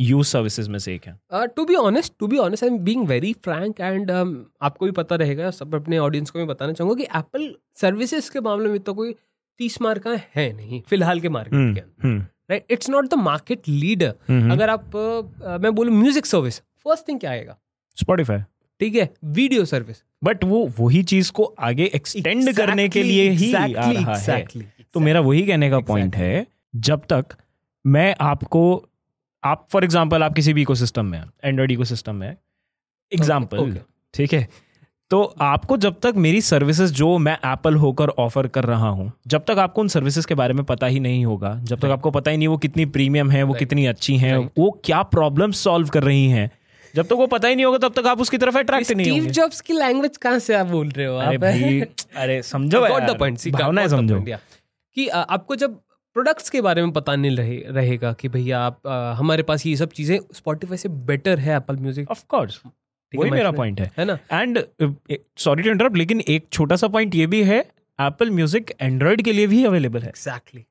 use 0.00 0.26
services 0.26 0.70
में 0.70 0.78
से 0.78 0.94
एक 0.94 1.06
है। 1.06 1.46
To 1.46 1.64
be 1.64 1.74
honest 1.74 2.12
to 2.18 2.26
be 2.26 2.38
honest 2.38 2.64
I 2.64 2.70
am 2.70 2.78
being 2.78 3.06
very 3.08 3.32
frank 3.44 3.80
and 3.80 4.10
आपको 4.10 4.84
भी 4.84 4.90
पता 4.92 5.16
रहेगा 5.16 5.50
सब 5.50 5.74
अपने 5.74 5.98
ऑडियंस 5.98 6.30
को 6.30 6.38
भी 6.38 6.44
बताना 6.44 6.72
चाहूँगा 6.72 6.96
कि 6.96 7.18
एप्पल 7.18 7.54
सर्विसेज़ 7.80 8.30
के 8.30 8.40
मामले 8.40 8.68
में 8.68 8.78
तो 8.80 8.94
कोई 8.94 9.14
तीस 9.60 9.80
मार्क 9.82 10.06
है 10.36 10.52
नहीं 10.52 10.80
फ़िलहाल 10.88 11.20
के 11.20 11.28
मार्केट 11.28 11.54
हम्म, 11.54 11.74
के 11.74 11.80
अंदर। 11.80 12.26
Right 12.50 12.72
it's 12.72 12.90
not 12.90 13.08
the 13.10 13.14
market 13.14 13.68
leader 13.68 14.14
अगर 14.52 14.70
आप 14.70 14.90
uh, 14.90 15.62
मैं 15.62 15.74
बोलूँ 15.74 15.94
म्यूज़िक 15.94 16.26
सर्विस 16.26 16.58
फ़र्स्ट 16.86 17.08
थिंग 17.08 17.20
क्या 17.20 17.30
आएगा? 17.30 17.56
स्पॉटिफाई 17.98 18.38
ठीक 18.80 18.94
है 18.94 19.08
वीडियो 19.24 19.64
सर्विस 19.64 20.02
बट 20.24 20.44
वो 20.44 20.66
वही 20.78 21.02
चीज़ 21.02 21.30
को 21.32 21.44
आगे 21.58 21.90
एक्सटेंड 21.94 22.42
exactly, 22.42 22.56
करने 22.56 22.88
के 22.88 23.02
लिए 23.02 23.28
ही 23.30 23.52
exactly, 23.52 23.76
आ 23.76 23.90
रहा 23.90 24.14
exactly, 24.14 24.28
है। 24.28 24.44
exactly, 24.44 24.92
तो 24.94 25.00
मेरा 25.00 25.20
वही 25.20 25.42
कहने 25.46 25.70
का 25.70 25.80
पॉइंट 25.82 26.16
है 26.16 26.46
जब 26.76 27.02
तक 27.08 27.26
मैं 27.86 28.14
आपको 28.20 28.90
आप 29.44 29.66
फॉर 29.70 29.84
एग्जांपल 29.84 30.22
आप 30.22 30.34
किसी 30.34 30.52
भी 30.52 30.62
इकोसिस्टम 30.62 31.06
में 31.06 31.22
एंड्रॉइड 31.44 31.70
इकोसिस्टम 31.70 32.14
में 32.14 32.36
एग्जांपल 33.12 33.58
okay. 33.58 33.82
ठीक 34.14 34.32
है? 34.34 34.48
तो 35.10 35.22
आपको 35.40 35.76
जब 35.76 36.00
तक 36.00 36.14
मेरी 36.16 36.40
सर्विसेज़ 36.40 36.92
जो 36.92 37.18
मैं 37.18 37.36
एप्पल 37.44 37.74
होकर 37.74 38.08
ऑफ़र 38.08 38.46
कर 38.46 38.64
रहा 38.64 38.88
हूँ 38.88 39.12
जब 39.26 39.44
तक 39.44 39.58
आपको 39.58 39.80
उन 39.80 39.88
सर्विसेज़ 39.88 40.26
के 40.26 40.34
बारे 40.34 40.54
में 40.54 40.64
पता 40.64 40.86
ही 40.86 41.00
नहीं 41.00 41.24
होगा 41.24 41.54
जब 41.62 41.80
तक 41.80 41.84
आपको 41.84 42.10
पता 42.10 42.30
ही 42.30 42.36
नहीं 42.36 42.48
वो 42.48 42.56
कितनी 42.58 42.86
प्रीमियम 42.86 43.30
है 43.30 43.42
वो 43.42 43.54
कितनी 43.54 43.86
अच्छी 43.86 44.16
हैं. 44.16 44.36
वो 44.58 44.80
क्या 44.84 45.02
प्रॉब्लम 45.02 45.50
सॉल्व 45.50 45.88
कर 45.88 46.02
रही 46.02 46.28
हैं 46.28 46.50
जब 46.94 47.06
तक 47.06 47.12
वो 47.12 47.26
पता 47.26 47.48
ही 47.48 47.54
नहीं 47.54 47.64
होगा 47.64 47.78
तब 47.78 47.92
तक 47.92 48.06
आप 48.06 48.20
उसकी 48.20 48.38
तरफ़ 48.38 48.58
अट्रैक्ट 48.58 48.90
नहीं 48.90 49.04
स्टीव 49.04 49.14
होंगे। 49.14 49.30
जॉब्स 49.30 49.60
की 49.60 49.72
लैंग्वेज 49.72 50.16
कहाँ 50.16 50.38
से 50.38 50.54
आप 50.54 50.66
बोल 50.66 50.88
रहे 50.88 51.06
हो? 51.06 51.16
अरे 51.16 51.38
भाई 51.38 51.80
अरे 52.16 52.42
समझो 52.42 52.80
गॉट 52.80 53.02
द 53.02 53.18
पॉइंट 53.18 53.48
भावनाएँ 53.48 53.88
समझो। 53.88 54.20
कि 54.96 55.08
आपको 55.08 55.56
जब 55.56 55.80
प्रोडक्ट्स 56.16 56.50
के 56.50 56.60
बारे 56.60 56.82
में 56.82 56.90
पता 56.92 57.14
नहीं 57.16 57.36
रहे, 57.36 57.56
रहेगा 57.68 58.12
कि 58.12 58.28
भैया 58.28 58.60
आप 58.60 58.86
अ, 58.86 59.14
हमारे 59.18 59.42
पास 59.42 59.66
ये 59.66 59.76
सब 59.76 59.92
चीज़ें 59.92 60.18
स्पॉटिफाई 60.34 60.76
से 60.76 60.88
बेटर 61.08 61.38
है 61.38 61.56
एप्पल 61.56 61.76
म्यूज़िक 61.76 62.10
ऑफ़ 62.10 62.24
कोर्स 62.28 62.60
वही 63.12 63.30
मेरा 63.30 63.50
पॉइंट 63.52 63.80
है। 63.80 63.90
है 63.98 64.04
ना? 64.04 64.18
एंड 64.32 64.58
सॉरी 65.38 65.62
टू 65.62 65.70
इंटरप्ट 65.70 65.96
लेकिन 65.96 66.20
एक 66.28 66.46
छोटा 66.52 66.76
सा 66.76 66.88
पॉइंट 66.88 67.14
ये 67.14 67.26
भी 67.26 67.42
है 67.44 67.58
एप्पल 67.98 68.30
म्यूज़िक 68.30 68.72
एंड्रॉइड 68.80 69.22
के 69.22 69.32
लिए 69.32 69.46
भी 69.46 69.64
अवेलेबल 69.64 70.00
है। 70.00 70.08
एग्जैक्टली 70.08 70.64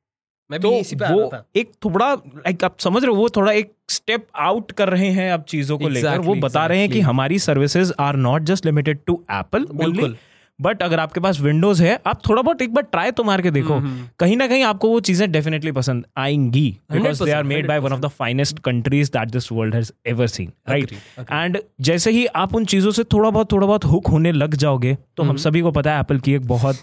मैं 0.49 0.59
भी 0.59 0.67
तो 0.69 0.73
इसी 0.77 0.95
पे 0.95 1.13
वो 1.13 1.31
एक 1.55 1.71
थोड़ा 1.85 2.13
लाइक 2.13 2.63
आप 2.63 2.77
समझ 2.79 3.03
रहे 3.03 3.11
हो 3.11 3.17
वो 3.17 3.29
थोड़ा 3.35 3.51
एक 3.51 3.71
स्टेप 3.89 4.25
आउट 4.41 4.71
कर 4.71 4.89
रहे 4.89 5.09
हैं 5.11 5.31
अब 5.31 5.43
चीज़ों 5.43 5.77
को 5.77 5.83
exactly, 5.83 6.03
लेकर। 6.03 6.17
वो 6.17 6.23
Exactly, 6.25 6.43
बता 6.45 6.65
रहे 6.65 6.79
हैं 6.79 6.89
कि 6.89 6.99
हमारी 7.01 7.39
services 7.39 7.93
are 7.99 8.15
not 8.17 8.43
just 8.43 8.65
limited 8.65 8.99
to 9.07 9.23
Apple 9.31 9.65
बिल्कुल। 9.73 10.17
बट 10.59 10.83
अगर 10.83 10.99
आपके 10.99 11.19
पास 11.19 11.39
विंडोज़ 11.41 11.83
है 11.83 11.99
आप 12.07 12.21
थोड़ा 12.29 12.41
बहुत 12.41 12.61
एक 12.61 12.73
बार 12.73 12.83
ट्राई 12.83 13.11
तो 13.11 13.23
मार 13.23 13.41
के 13.41 13.51
देखो। 13.51 13.79
कहीं 14.19 14.35
ना 14.37 14.47
कहीं 14.47 14.63
आपको 14.63 14.89
वो 14.89 14.99
चीज़ें 14.99 15.31
डेफिनेटली 15.31 15.71
पसंद 15.71 16.05
आएँगी। 16.17 16.69
Because 16.91 17.23
they 17.23 17.31
are 17.31 17.43
made 17.43 17.67
by 17.67 17.79
one 17.79 17.93
of 17.93 17.99
the 17.99 18.07
finest 18.09 18.59
countries 18.59 19.11
that 19.11 19.31
this 19.31 19.51
world 19.51 19.75
has 19.75 19.91
ever 20.05 20.27
seen 20.27 20.51
right 20.69 20.91
and 21.19 21.57
जैसे 21.81 22.11
ही 22.11 22.25
आप 22.25 22.55
उन 22.55 22.65
चीज़ों 22.65 22.91
से 22.91 23.03
थोड़ा 23.03 23.29
बहुत 23.29 23.51
थोड़ा 23.51 23.67
बहुत 23.67 23.85
हुक 23.85 24.07
होने 24.07 24.31
लग 24.31 24.55
जाओगे 24.55 24.97
तो 25.17 25.23
हम 25.23 25.37
सभी 25.37 25.61
को 25.61 25.71
पता 25.71 25.93
है 25.93 25.99
एप्पल 25.99 26.19
की 26.19 26.33
एक 26.33 26.47
बहुत 26.47 26.75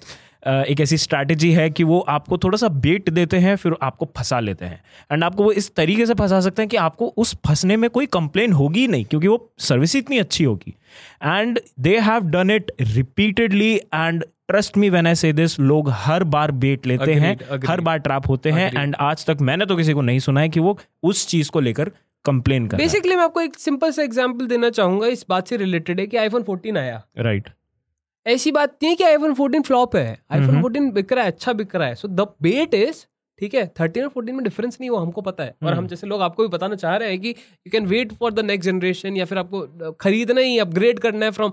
एक 0.46 0.80
ऐसी 0.80 0.96
स्ट्रैटेजी 0.96 1.52
है 1.52 1.70
कि 1.70 1.84
वो 1.84 2.00
आपको 2.00 2.38
थोड़ा 2.38 2.56
सा 2.56 2.68
बेट 2.68 3.10
देते 3.10 3.36
हैं 3.36 3.56
फिर 3.56 3.76
आपको 3.82 4.08
फंसा 4.16 4.40
लेते 4.40 4.64
हैं। 4.64 4.82
एंड 5.12 5.24
आपको 5.24 5.44
वो 5.44 5.52
इस 5.52 5.74
तरीके 5.74 6.06
से 6.06 6.14
फंसा 6.14 6.40
सकते 6.40 6.62
हैं 6.62 6.68
कि 6.68 6.76
आपको 6.76 7.06
उस 7.06 7.34
फंसने 7.34 7.76
में 7.76 7.90
कोई 7.90 8.06
कंप्लेन 8.06 8.52
होगी 8.52 8.86
नहीं 8.86 9.04
क्योंकि 9.04 9.28
वो 9.28 9.52
सर्विस 9.58 9.96
इतनी 9.96 10.18
अच्छी 10.18 10.44
होगी। 10.44 10.74
And 11.24 11.60
they 11.80 11.98
have 11.98 12.20
done 12.20 12.50
it 12.50 12.72
repeatedly 12.80 13.74
and 13.76 14.24
trust 14.48 14.76
me 14.76 14.90
when 14.90 15.06
I 15.06 15.14
say 15.14 15.32
this 15.32 15.60
लोग 15.60 15.90
हर 15.90 16.24
बार 16.24 16.50
बेट 16.50 16.86
लेते 16.86 17.14
हैं 17.14 17.36
Agreed, 17.36 17.52
agreed. 17.52 17.70
हर 17.70 17.80
बार 17.80 17.98
ट्रैप 17.98 18.28
होते 18.28 18.50
हैं। 18.50 18.82
एंड 18.82 18.96
आज 19.00 19.26
तक 19.26 19.38
मैंने 19.40 19.66
तो 19.66 19.76
किसी 19.76 19.92
को 19.92 20.02
नहीं 20.02 20.18
सुना 20.18 20.40
है 20.40 20.48
कि 20.48 20.60
वो 20.60 20.78
उस 21.02 21.26
चीज़ 21.28 21.50
को 21.50 21.60
लेकर 21.60 21.90
कंप्लेन 22.24 22.66
कर 22.66 22.76
बेसिकली 22.76 23.16
मैं 23.16 23.24
आपको 23.24 23.40
एक 23.40 23.58
सिंपल 23.58 23.90
सा 23.90 24.02
एग्जांपल 24.02 24.46
देना 24.46 24.70
चाहूँगा 24.70 25.06
इस 25.06 25.24
बात 25.28 25.48
से 25.48 25.56
रिलेटेड 25.56 26.00
है 26.00 26.06
कि 26.06 26.16
आईफोन 26.16 26.42
14 26.42 26.76
आया। 26.76 27.02
राइट 27.18 27.48
ऐसी 28.26 28.50
बात 28.52 28.76
नहीं 28.82 28.96
कि 28.96 29.04
आईफोन 29.04 29.34
14 29.34 29.62
फ्लॉप 29.62 29.96
है। 29.96 30.18
आईफोन 30.30 30.62
14 30.62 30.90
बिक 30.94 31.12
रहा 31.12 31.24
है 31.24 31.30
अच्छा 31.30 31.52
बिक 31.52 31.74
रहा 31.76 31.88
है। 31.88 31.94
सो 31.94 32.08
द 32.08 32.26
बेट 32.42 32.74
इज़ 32.74 33.04
ठीक 33.38 33.54
है 33.54 33.62
13 33.74 34.02
और 34.04 34.10
14 34.12 34.32
में 34.32 34.42
डिफरेंस 34.44 34.76
नहीं 34.80 34.88
है, 34.88 34.90
वो 34.90 34.98
हमको 34.98 35.20
पता 35.22 35.44
है। 35.44 35.54
और 35.64 35.74
हम 35.74 35.86
जैसे 35.86 36.06
लोग 36.06 36.22
आपको 36.22 36.42
भी 36.42 36.48
बताना 36.48 36.74
चाह 36.74 36.96
रहे 36.96 37.10
हैं 37.10 37.20
कि 37.20 37.28
you 37.28 37.70
can 37.72 37.86
wait 37.86 38.12
for 38.12 38.32
the 38.32 38.40
next 38.40 38.70
generation 38.70 39.16
या 39.16 39.24
फिर 39.24 39.38
आपको 39.38 39.92
खरीदना 40.00 40.40
ही 40.40 40.58
अपग्रेड 40.58 40.98
करना 40.98 41.24
है 41.26 41.30
फ्रॉम 41.30 41.52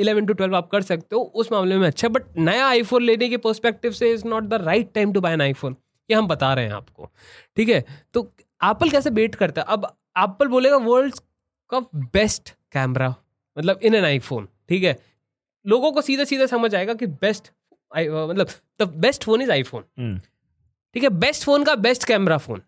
इलेवन 0.00 0.26
टू 0.26 0.32
ट्वेल्व 0.32 0.56
आप 0.56 0.68
कर 0.70 0.82
सकते 0.82 1.16
हो 1.16 1.22
उस 1.22 1.52
मामले 1.52 1.76
में 1.76 1.86
अच्छा 1.86 2.08
बट 2.08 2.36
नया 2.38 2.66
आईफोन 2.66 3.02
लेने 3.02 3.28
के 3.28 3.36
पर्सपेक्टिव 3.38 3.92
से 3.92 4.12
is 4.12 4.26
not 4.28 4.44
the 4.44 4.60
right 4.62 4.92
time 4.94 5.12
to 5.12 5.20
buy 5.20 5.32
an 5.32 5.40
iPhone 5.40 5.76
ये 6.10 6.16
हम 6.16 6.26
बता 6.28 6.52
रहे 6.54 6.64
हैं 6.64 6.72
आपको 6.72 7.10
ठीक 7.56 7.68
है? 7.68 7.84
तो 8.14 8.32
एप्पल 8.60 8.90
कैसे 8.90 9.10
बेट 9.10 9.34
करता 9.34 9.60
है? 9.60 9.66
अब 9.68 9.86
एप्पल 10.18 10.48
बोलेगा 10.48 10.76
वर्ल्ड 10.76 11.14
का 11.72 11.80
बेस्ट 11.94 12.50
कैमरा 12.72 13.14
मतलब 13.56 13.80
इन 13.82 13.94
एन 13.94 14.04
आईफोन 14.04 14.48
ठीक 14.68 14.84
है? 14.84 14.98
लोगों 15.66 15.92
को 15.92 16.00
सीधा 16.00 16.24
सीधा 16.24 16.46
समझ 16.46 16.74
आएगा 16.74 16.94
कि 16.94 17.06
बेस्ट 17.06 17.50
मतलब 17.96 18.48
the 18.80 18.88
best 18.96 19.24
phone 19.24 19.42
is 19.42 19.50
iPhone 19.50 19.84
ठीक 20.94 21.02
है 21.02 21.08
बेस्ट 21.08 21.44
फ़ोन 21.44 21.64
का 21.64 21.74
बेस्ट 21.74 22.04
कैमरा 22.04 22.36
फ़ोन 22.38 22.62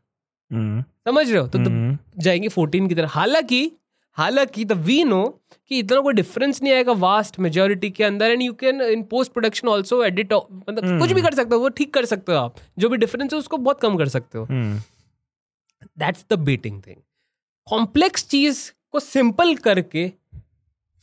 समझ 1.09 1.31
रहे 1.31 1.41
हो? 1.41 1.47
तो 1.49 1.59
द- 1.59 1.99
जाएँगे 2.19 2.49
14 2.49 2.89
की 2.89 2.95
तरह. 2.95 3.09
हालाँकि 3.09 3.71
हालाँकि 4.17 4.65
द 4.65 4.73
वी 4.73 5.03
नो 5.05 5.25
कि 5.69 5.79
इतना 5.79 6.01
कोई 6.01 6.15
डिफरेंस 6.15 6.63
नहीं 6.63 6.73
आएगा 6.73 6.93
वास्ट 6.93 7.39
मेजोरिटी 7.39 7.91
के 7.91 8.05
अंदर 8.05 8.31
and 8.31 8.43
you 8.43 8.53
can 8.53 8.81
in 8.83 9.03
post 9.03 9.33
production 9.33 9.69
also 9.69 10.03
edit 10.05 10.33
मतलब 10.33 10.99
कुछ 11.01 11.13
भी 11.13 11.23
कर 11.23 11.35
सकते 11.35 11.55
हो 11.55 11.61
वो 11.61 11.69
ठीक 11.69 11.93
कर 11.95 12.05
सकते 12.05 12.33
हो 12.33 12.39
आप. 12.39 12.57
जो 12.79 12.89
भी 12.89 12.97
डिफरेंस 12.97 13.33
है 13.33 13.39
उसको 13.39 13.57
बहुत 13.57 13.81
कम 13.81 13.97
कर 13.99 14.09
सकते 14.09 14.39
हो. 14.39 14.47
That's 14.51 16.25
the 16.31 16.39
betting 16.39 16.83
thing 16.87 16.97
complex 17.69 18.27
चीज़ 18.29 18.71
को 18.93 19.01
सिंपल 19.01 19.55
करके 19.57 20.13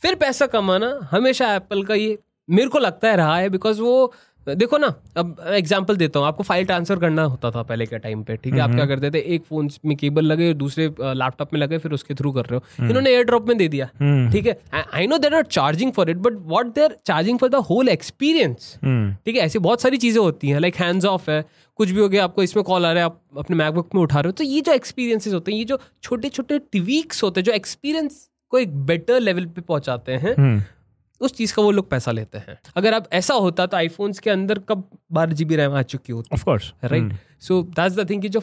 फिर 0.02 0.14
पैसा 0.14 0.46
कमाना 0.46 0.98
हमेशा 1.10 1.54
एप्पल 1.54 1.82
का 1.84 1.94
ये 1.94 2.18
मेरे 2.48 2.68
को 2.68 2.78
लगता 2.78 3.08
है 3.08 3.16
रहा 3.16 3.36
है 3.36 3.48
बिकॉज़ 3.50 3.80
वो 3.82 4.12
देखो 4.48 4.78
ना 4.78 4.86
अब 5.16 5.36
एग्ज़ाम्पल 5.48 5.96
देता 5.96 6.18
हूँ 6.18 6.26
आपको 6.26 6.42
फ़ाइल 6.42 6.64
ट्रांसफ़र 6.66 6.98
करना 7.00 7.22
होता 7.22 7.50
था 7.50 7.62
पहले 7.62 7.86
के 7.86 7.98
टाइम 7.98 8.22
पे 8.24 8.36
ठीक 8.36 8.54
है? 8.54 8.60
आप 8.60 8.74
क्या 8.74 8.84
करते 8.86 9.10
थे 9.10 9.18
एक 9.34 9.44
फ़ोन 9.44 9.70
में 9.84 9.96
केबल 9.96 10.24
लगे 10.24 10.52
दूसरे 10.54 10.86
लैपटॉप 11.00 11.52
में 11.52 11.60
लगे 11.60 11.78
फिर 11.78 11.92
उसके 11.92 12.14
थ्रू 12.14 12.32
कर 12.32 12.44
रहे 12.44 12.56
हो। 12.56 12.86
इन्होंने 12.86 13.10
एयर 13.10 13.24
ड्रॉप 13.24 13.48
में 13.48 13.56
दे 13.58 13.68
दिया 13.68 13.86
ठीक 14.32 14.46
है? 14.46 14.58
I 14.74 15.06
know 15.06 15.18
there 15.18 15.34
are 15.34 15.42
charging 15.42 15.92
for 15.92 16.10
it 16.10 16.16
but 16.18 16.36
what 16.52 16.66
they're 16.74 16.96
charging 17.06 17.38
for 17.38 17.48
the 17.50 17.64
whole 17.70 17.88
experience 17.88 18.72
ठीक 18.84 19.36
है? 19.36 19.40
ऐसी 19.40 19.58
बहुत 19.58 19.82
सारी 19.82 19.96
चीज़ें 19.96 20.22
होती 20.22 20.48
हैं 20.48 20.60
लाइक 20.60 20.76
हैंड्स 20.76 21.04
ऑफ़ 21.06 21.30
है 21.30 21.44
कुछ 21.78 21.90
भी 21.90 22.00
हो 22.00 22.08
गया 22.08 22.24
आपको 22.24 22.42
इसमें 22.42 22.62
कॉल 22.64 22.86
आ 22.86 22.92
रहा 22.92 23.02
है 23.02 23.04
आप 23.04 23.20
अपने 23.38 23.56
मैकबुक 23.56 23.94
में 23.94 24.02
उठा 24.02 24.20
रहे 24.20 24.28
हो 24.28 24.32
तो 24.32 24.44
ये 24.44 24.60
जो 24.60 24.72
एक्सपीरियंसेस 24.72 25.34
होते 25.34 25.52
हैं 25.52 25.58
ये 25.58 25.64
जो 25.64 25.80
छोटे 26.02 26.28
छोटे 26.28 26.58
ट्वीक्स 26.58 27.22
होते 27.22 27.40
हैं 27.40 27.44
जो 27.44 27.52
एक्सपीरियंस 27.52 28.26
को 28.50 28.58
एक 28.58 28.76
बेटर 28.86 29.20
लेवल 29.20 29.46
पे 29.46 29.60
पहुंचाते 29.60 30.12
हैं 30.16 30.64
उस 31.20 31.32
चीज़ 31.34 31.54
का 31.54 31.62
वो 31.62 31.70
लोग 31.70 31.88
पैसा 31.90 32.12
लेते 32.12 32.38
हैं। 32.38 32.58
अगर 32.76 32.92
अब 32.92 33.08
ऐसा 33.12 33.34
होता 33.34 33.66
तो 33.66 33.76
आईफोन्स 33.76 34.18
के 34.18 34.30
अंदर 34.30 34.58
कब 34.58 34.88
बारह 35.12 35.32
जीबी 35.32 35.56
रैम 35.56 35.74
आ 35.74 35.82
चुकी 35.82 36.12
होती? 36.12 36.28
Of 36.32 36.44
course 36.44 36.72
right 36.84 37.12
so 37.40 37.62
that's 37.62 37.96
the 37.96 38.08
thing 38.10 38.22
कि 38.22 38.28
जो 38.28 38.40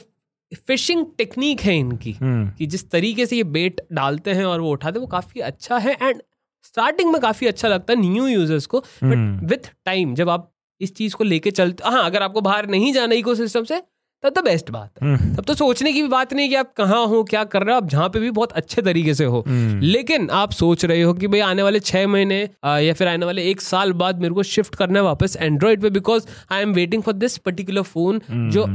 फिशिंग 0.67 1.05
टेक्निक 1.17 1.62
है 1.62 1.77
इनकी 1.77 2.15
कि 2.24 2.65
जिस 2.65 2.89
तरीके 2.91 3.25
से 3.25 3.36
ये 3.36 3.43
बेट 3.43 3.81
डालते 3.91 4.33
हैं 4.33 4.45
और 4.45 4.62
वो 4.62 4.72
उठाते 4.72 5.00
हैं 5.00 5.01
वो 5.01 5.07
काफ़ी 5.07 5.41
अच्छा 5.41 5.77
है 5.77 5.98
एंड 6.01 6.22
स्टार्टिंग 6.63 7.12
में 7.12 7.22
काफ़ी 7.22 7.48
अच्छा 7.48 7.67
लगता 7.67 7.93
है 7.93 8.00
न्यू 8.00 8.27
यूज़र्स 8.27 8.65
को 8.65 8.79
बट 8.79 9.43
विथ 9.43 9.72
टाइम 9.86 10.13
जब 10.15 10.29
आप 10.29 10.51
इस 10.81 10.95
चीज़ 10.95 11.15
को 11.15 11.24
लेके 11.24 11.51
चलते 11.51 11.89
हाँ 11.89 12.05
अगर 12.05 12.24
आपको 12.24 12.42
बाहर 12.42 12.68
नहीं 12.68 12.94
जाना 12.94 13.16
इको 13.16 13.35
सिस्टम 13.35 13.63
से 13.63 13.81
तब 14.24 14.29
तो 14.29 14.42
बेस्ट 14.42 14.70
बात 14.72 15.03
है। 15.03 15.36
तब 15.36 15.44
तो 15.44 15.53
सोचने 15.55 15.92
की 15.94 16.01
भी 16.01 16.07
बात 16.07 16.33
नहीं 16.33 16.50
कि 16.50 16.55
आप 16.55 16.74
कहाँ 16.77 17.05
हो 17.07 17.24
क्या 17.25 17.44
कर 17.46 17.64
रहे 17.64 17.75
हो 17.75 17.81
आप 17.81 17.88
जहाँ 17.90 18.09
पे 18.09 18.20
भी 18.20 18.31
बहुत 18.31 18.51
अच्छे 18.53 18.81
तरीके 18.81 19.14
से 19.14 19.25
हो। 19.25 19.44
लेकिन 19.48 20.29
आप 20.33 20.51
सोच 20.53 20.86
रहे 20.86 21.01
हो 21.01 21.14
कि 21.14 21.27
भाई 21.27 21.40
आने 21.42 21.64
वाले 21.64 21.79
छह 21.81 22.07
महीने 22.07 22.40
या 22.66 22.94
फिर 22.94 23.07
आने 23.07 23.25
वाले 23.25 23.44
एक 23.51 23.62
साल 23.62 23.94
बाद 23.94 24.22
मेरे 24.22 24.33
को 24.33 24.44
शिफ्ट 24.44 24.75
करना 24.75 25.00
है 25.00 25.05
वापस 25.05 25.38
एंड्रॉइड 25.42 25.81
पे 25.81 25.90
because 25.90 26.27
I 26.51 26.62
am 26.62 26.74
waiting 26.74 27.03
for 27.03 27.14
this 27.16 27.38
particular 27.40 27.81
phone 27.83 28.22
जो 28.31 28.66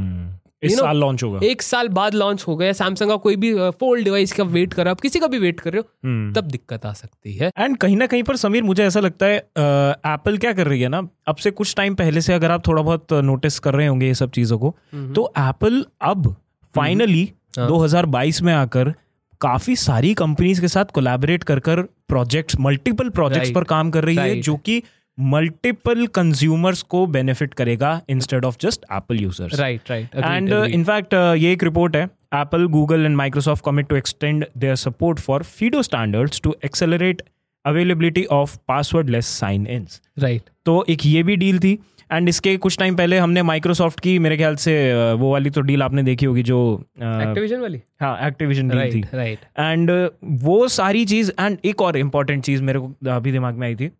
इस 0.61 0.71
you 0.71 0.77
know, 0.77 0.87
साल 0.87 0.97
लॉन्च 0.97 1.23
होगा। 1.23 1.39
एक 1.43 1.61
साल 1.61 1.87
बाद 1.89 2.13
लॉन्च 2.13 2.43
हो 2.47 2.55
गया 2.55 2.71
सैमसंग 2.73 3.09
का 3.09 3.15
कोई 3.17 3.35
भी 3.35 3.53
फोल्ड 3.79 4.03
डिवाइस 4.03 4.31
का 4.33 4.43
वेट 4.45 4.73
कर 4.73 4.83
रहे 4.83 4.89
हो 4.89 4.95
आप 4.95 5.01
किसी 5.01 5.19
का 5.19 5.27
भी 5.27 5.39
वेट 5.39 5.59
कर 5.59 5.73
रहे 5.73 5.81
हो 5.81 6.31
तब 6.33 6.47
दिक्कत 6.47 6.85
आ 6.85 6.91
सकती 6.93 7.35
है। 7.35 7.51
एंड 7.57 7.77
कहीं 7.77 7.97
ना 7.97 8.07
कहीं 8.07 8.23
पर 8.23 8.35
समीर 8.35 8.63
मुझे 8.63 8.83
ऐसा 8.85 8.99
लगता 8.99 9.25
है 9.25 9.37
एप्पल 9.37 10.37
क्या 10.37 10.53
कर 10.53 10.67
रही 10.67 10.81
है 10.81 10.89
ना 10.89 11.01
अब 11.27 11.35
से 11.35 11.51
कुछ 11.51 11.75
टाइम 11.75 11.95
पहले 11.95 12.21
से 12.21 12.33
अगर 12.33 12.51
आप 12.51 12.67
थोड़ा 12.67 12.81
बहुत 12.81 13.13
नोटिस 13.13 13.59
कर 13.59 13.73
रहे 13.73 13.87
होंगे 13.87 14.07
ये 14.07 14.13
सब 14.13 14.31
चीज़ों 14.31 14.57
को 14.59 14.75
तो 15.15 15.31
एप्पल 15.39 15.85
अब 16.01 16.35
फाइनली 16.75 17.29
2022 17.59 18.41
में 18.41 18.53
आकर 18.53 18.93
काफ़ी 19.41 19.75
सारी 19.75 20.13
कंपनीज़ 20.13 20.61
के 20.61 20.67
साथ 20.67 20.85
कोलैबोरेट 20.85 21.43
कर 21.43 21.59
कर 21.59 21.81
प्रोजेक्ट्स 22.07 22.59
मल्टीपल 22.59 23.09
प्रोजेक्ट्स 23.09 23.51
पर 23.51 23.63
काम 23.63 23.91
कर 23.91 24.03
रही 24.03 24.15
है 24.15 24.39
जो 24.41 24.55
कि 24.55 24.81
मल्टीपल 25.19 26.05
कंज्यूमर्स 26.15 26.81
को 26.91 27.05
बेनिफिट 27.07 27.53
करेगा 27.53 27.99
instead 28.09 28.45
of 28.45 28.57
just 28.61 28.85
Apple 28.93 29.19
users 29.21 29.59
right 29.59 29.89
right 29.89 30.15
and 30.15 30.53
in 30.75 30.85
fact 30.85 31.13
uh, 31.13 31.35
ये 31.37 31.51
एक 31.53 31.63
रिपोर्ट 31.63 31.95
है. 31.95 32.03
Apple 32.35 32.65
Google 32.67 33.05
and 33.05 33.15
Microsoft 33.17 33.65
commit 33.65 33.87
to 33.89 33.95
extend 33.95 34.45
their 34.57 34.75
support 34.77 35.19
for 35.19 35.43
FIDO 35.43 35.81
standards 35.83 36.41
to 36.43 36.55
accelerate 36.65 37.21
availability 37.65 38.25
of 38.31 38.57
passwordless 39.09 39.27
sign 39.39 39.67
ins 39.67 40.01
right 40.19 40.49
तो 40.65 40.83
एक 40.89 41.05
ये 41.05 41.23
भी 41.23 41.35
deal 41.35 41.59
थी. 41.59 41.77
And 42.11 42.29
इसके 42.29 42.55
कुछ 42.57 42.77
टाइम 42.79 42.95
पहले 42.95 43.17
हमने 43.17 43.41
माइक्रोसॉफ्ट 43.43 43.99
की 43.99 44.17
मेरे 44.19 44.37
ख्याल 44.37 44.55
से 44.57 44.71
uh, 44.91 45.19
वो 45.19 45.31
वाली 45.31 45.49
तो 45.49 45.61
डील 45.61 45.83
आपने 45.83 46.03
देखी 46.03 46.25
होगी 46.25 46.43
जो 46.43 46.59
uh, 46.75 47.03
एक्टिविजन 47.03 47.59
वाली? 47.61 47.81
हाँ 48.01 48.27
एक्टिविजन 48.27 48.69
डील 48.69 48.93
थी. 48.93 49.01
राइट 49.13 49.15
राइट 49.15 49.39
एंड 49.59 49.91
वो 50.43 50.67
सारी 50.69 51.05
चीज़ 51.05 51.31
एंड 51.39 51.57
एक 51.65 51.81
और 51.81 51.97
इंपॉर्टेंट 51.97 52.43
चीज़ 52.43 52.63
मेरे 52.63 52.79
को 52.79 52.93
अभी 53.11 53.31
दिमाग 53.31 53.55
में 53.55 53.67
आई 53.67 53.75
थी. 53.75 53.91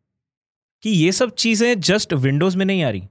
कि 0.83 0.89
ये 0.89 1.11
सब 1.11 1.33
चीज़ें 1.35 1.79
जस्ट 1.81 2.13
विंडोज़ 2.15 2.57
में 2.57 2.65
नहीं 2.65 2.83
आ 2.83 2.89
रही। 2.89 3.03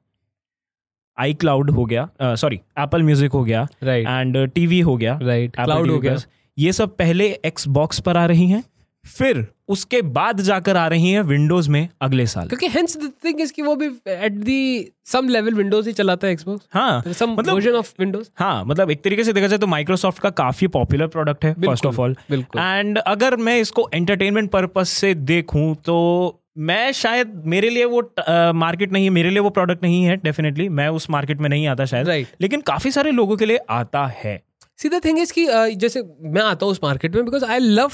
आई 1.18 1.34
क्लाउड 1.34 1.70
हो 1.70 1.84
गया 1.84 2.08
सॉरी 2.22 2.60
एप्पल 2.78 3.02
म्यूज़िक 3.02 3.32
हो 3.32 3.44
गया 3.44 3.66
राइट 3.82 4.08
एंड 4.08 4.46
टीवी 4.48 4.80
हो 4.80 4.96
गया। 4.96 5.18
राइट 5.22 5.50
Apple 5.50 5.64
क्लाउड 5.64 5.90
हो 5.90 5.98
गया। 5.98 6.16
ये 6.58 6.72
सब 6.72 6.96
पहले 6.96 7.28
एक्स 7.44 7.68
बॉक्स 7.68 8.00
पर 8.00 8.16
आ 8.16 8.26
रही 8.26 8.48
हैं 8.48 8.64
फिर 9.04 9.46
उसके 9.68 10.00
बाद 10.02 10.40
जाकर 10.40 10.76
आ 10.76 10.86
रही 10.88 11.10
हैं 11.10 11.20
विंडोज़ 11.22 11.68
में 11.70 11.88
अगले 12.02 12.26
साल। 12.26 12.48
क्योंकि 12.48 12.68
हेंस 12.68 12.96
द 12.96 13.10
थिंग 13.24 13.40
इज़ 13.40 13.52
कि 13.52 13.62
वो 13.62 13.74
भी 13.76 13.86
at 14.08 14.32
the 14.32 14.88
some 15.06 15.28
level 15.28 15.54
Windows 15.54 15.86
ही 15.88 15.92
चलाता 15.92 16.26
है 16.26 16.32
एक्सबॉक्स 16.32 16.66
हाँ 16.74 17.02
सम 17.12 17.30
मतलब- 17.30 17.54
वर्जन 17.54 17.74
ऑफ़ 17.74 17.92
विंडोज़ 18.00 18.28
हाँ 18.38 18.64
मतलब 18.64 18.90
एक 18.90 19.02
तरीके 19.04 19.24
से 19.24 19.32
देखा 19.32 19.46
जाए 19.46 19.58
तो 19.58 19.66
माइक्रोसॉफ्ट 19.66 20.22
का 20.22 20.30
काफ़ी 20.40 20.66
पॉपुलर 20.68 21.06
प्रोडक्ट 21.06 21.44
है 21.44 21.52
फ़र्स्ट 21.54 21.86
ऑफ़ 21.86 22.00
ऑल 22.00 22.16
एंड 22.32 22.98
अगर 22.98 23.36
मैं 23.38 23.58
इसको 23.60 23.88
एंटरटेनमेंट 23.94 24.50
पर्पज 24.50 24.86
से 24.86 25.14
देखूँ 25.14 25.74
तो 25.84 25.98
मैं 26.58 26.92
शायद 26.92 27.42
मेरे 27.46 27.70
लिए 27.70 27.84
वो 27.84 28.00
मार्केट 28.54 28.92
नहीं 28.92 29.04
है 29.04 29.10
मेरे 29.10 29.30
लिए 29.30 29.40
वो 29.40 29.50
प्रोडक्ट 29.50 29.82
नहीं 29.82 30.04
है 30.04 30.16
डेफिनेटली 30.16 30.68
मैं 30.68 30.88
उस 30.88 31.08
मार्केट 31.10 31.40
में 31.40 31.48
नहीं 31.48 31.66
आता 31.68 31.84
शायद 31.84 32.08
राइट 32.08 32.26
लेकिन 32.40 32.60
काफ़ी 32.66 32.90
सारे 32.90 33.10
लोगों 33.10 33.36
के 33.36 33.46
लिए 33.46 33.58
आता 33.70 34.06
है। 34.16 34.40
सी 34.78 34.88
द 34.88 35.00
थिंग 35.04 35.18
इज़ 35.18 35.32
कि 35.32 35.46
जैसे 35.76 36.02
मैं 36.22 36.42
आता 36.42 36.66
हूँ 36.66 36.72
उस 36.72 36.80
मार्केट 36.82 37.14
में 37.16 37.24
because 37.24 37.44
I 37.44 37.58
love 37.58 37.92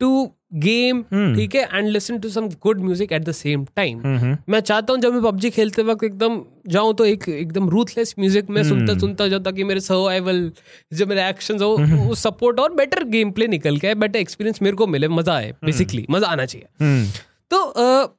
to 0.00 0.30
game 0.54 1.02
Hmm. 1.02 1.34
ठीक 1.36 1.54
है 1.54 1.62
and 1.72 1.88
listen 1.88 2.18
to 2.18 2.28
some 2.28 2.48
good 2.62 2.80
music 2.80 3.12
at 3.12 3.22
the 3.22 3.32
same 3.32 3.64
time 3.76 4.02
मैं 4.48 4.60
चाहता 4.60 4.92
हूँ 4.92 5.00
जब 5.00 5.12
मैं 5.12 5.22
पबजी 5.22 5.50
खेलते 5.50 5.82
वक्त 5.82 6.04
एकदम 6.04 6.40
जाऊँ 6.68 6.94
तो 6.94 7.04
एक 7.04 7.28
एकदम 7.28 7.68
रूथलेस 7.70 8.14
म्यूज़िक 8.18 8.50
में 8.50 8.62
सुनता 8.64 8.98
सुनता 8.98 9.28
जाऊँ 9.28 9.42
ताकि 9.42 9.64
मेरे 9.64 9.80
सर्वाइवल 9.80 10.50
जो 10.92 11.06
मेरे 11.06 11.28
एक्शन 11.28 11.62
हो 11.62 11.76
वो 11.78 12.14
सपोर्ट 12.14 12.60
और 12.60 12.74
बेटर 12.74 13.04
गेम 13.08 13.30
प्ले 13.30 13.46
निकल 13.48 13.78
के 13.78 13.94
बेटर 13.96 14.18
एक्सपीरियंस 14.18 14.62
मेरे 14.62 14.76
को 14.76 14.86
मिले 14.86 15.08
मज़ा 15.10 15.34
आए 15.34 15.52
बेसिकली 15.64 16.06
मज़ा 16.10 16.28
आना 16.28 16.44
चाहिए। 16.44 16.68
हम्म 16.80 17.04
तो 17.50 17.56
अ, 17.56 18.16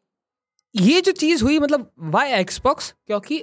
ये 0.75 1.01
जो 1.01 1.11
चीज़ 1.11 1.43
हुई 1.43 1.59
मतलब 1.59 1.91
वाई 1.99 2.31
एक्सबॉक्स 2.31 2.93
क्योंकि 3.07 3.37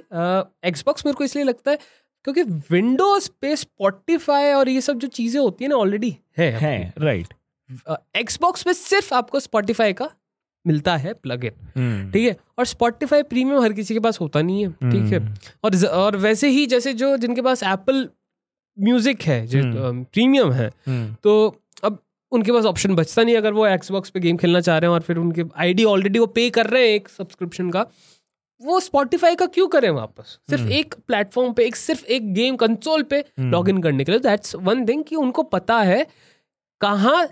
एक्सबॉक्स 0.67 1.05
मेरे 1.05 1.15
को 1.15 1.23
इसलिए 1.23 1.45
लगता 1.45 1.71
है 1.71 1.77
क्योंकि 2.23 2.43
विंडोज़ 2.71 3.29
पे 3.41 3.55
स्पॉटिफाई 3.55 4.51
और 4.53 4.69
ये 4.69 4.81
सब 4.81 4.99
जो 4.99 5.07
चीज़ें 5.07 5.41
होती 5.41 5.63
है 5.63 5.69
ना 5.69 5.75
ऑलरेडी 5.75 6.17
है 6.37 6.51
है 6.51 6.93
राइट 6.97 7.33
एक्सबॉक्स 8.17 8.67
में 8.67 8.73
सिर्फ़ 8.73 9.13
आपको 9.13 9.39
स्पॉटिफाई 9.39 9.93
का 9.93 10.09
मिलता 10.67 10.97
है 10.97 11.13
प्लग 11.13 11.45
इन 11.45 11.51
हम्म, 11.77 12.11
ठीक 12.11 12.27
है? 12.27 12.37
और 12.59 12.65
स्पॉटिफाई 12.65 13.23
प्रीमियम 13.23 13.61
हर 13.61 13.73
किसी 13.73 13.93
के 13.93 13.99
पास 13.99 14.19
होता 14.19 14.41
नहीं 14.41 14.65
है। 14.65 14.71
ठीक 14.71 15.13
है? 15.13 15.19
और 15.63 15.85
और 15.85 16.15
वैसे 16.17 16.49
ही 16.49 16.65
जैसे 16.65 16.93
जो 16.93 17.17
जिनके 17.17 17.41
पास 17.41 17.63
एप्पल 17.63 18.09
म्यूज़िक 18.79 19.21
है 19.21 19.47
जो 19.47 19.61
प्रीमियम 20.03 20.51
है 20.51 20.71
हम्म, 20.87 21.15
तो 21.23 21.47
अब 21.47 21.64
उनके 22.35 22.51
पास 22.51 22.65
ऑप्शन 22.65 22.95
बचता 22.95 23.23
नहीं 23.23 23.35
अगर 23.37 23.53
वो 23.53 23.67
एक्सबॉक्स 23.67 24.09
पे 24.09 24.19
गेम 24.19 24.37
खेलना 24.37 24.61
चाह 24.61 24.77
रहे 24.77 24.89
हैं 24.89 24.95
और 24.95 25.01
फिर 25.03 25.17
उनके 25.17 25.43
आईडी 25.57 25.83
ऑलरेडी 25.85 26.19
वो 26.19 26.25
पे 26.35 26.49
कर 26.49 26.67
रहे 26.67 26.87
हैं 26.87 26.95
एक 26.95 27.09
सब्सक्रिप्शन 27.09 27.69
का 27.71 27.85
वो 28.61 28.79
स्पॉटिफाई 28.79 29.35
का 29.35 29.45
क्यों 29.47 29.67
करें 29.69 29.89
वापस? 29.91 30.37
सिर्फ़ 30.49 30.67
एक 30.73 30.93
प्लेटफॉर्म 31.07 31.53
पे 31.53 31.65
एक 31.65 31.75
सिर्फ़ 31.75 32.05
एक 32.07 32.33
गेम 32.33 32.55
कंसोल 32.57 33.03
पे 33.03 33.23
लॉग 33.41 33.69
इन 33.69 33.81
करने 33.81 34.03
के 34.03 34.11
लिए। 34.11 34.19
दैट्स 34.21 34.55
वन 34.57 34.85
थिंग 34.87 35.03
कि 35.03 35.15
उनको 35.17 35.43
पता 35.45 35.79
है 35.83 36.05
कहाँ 36.81 37.27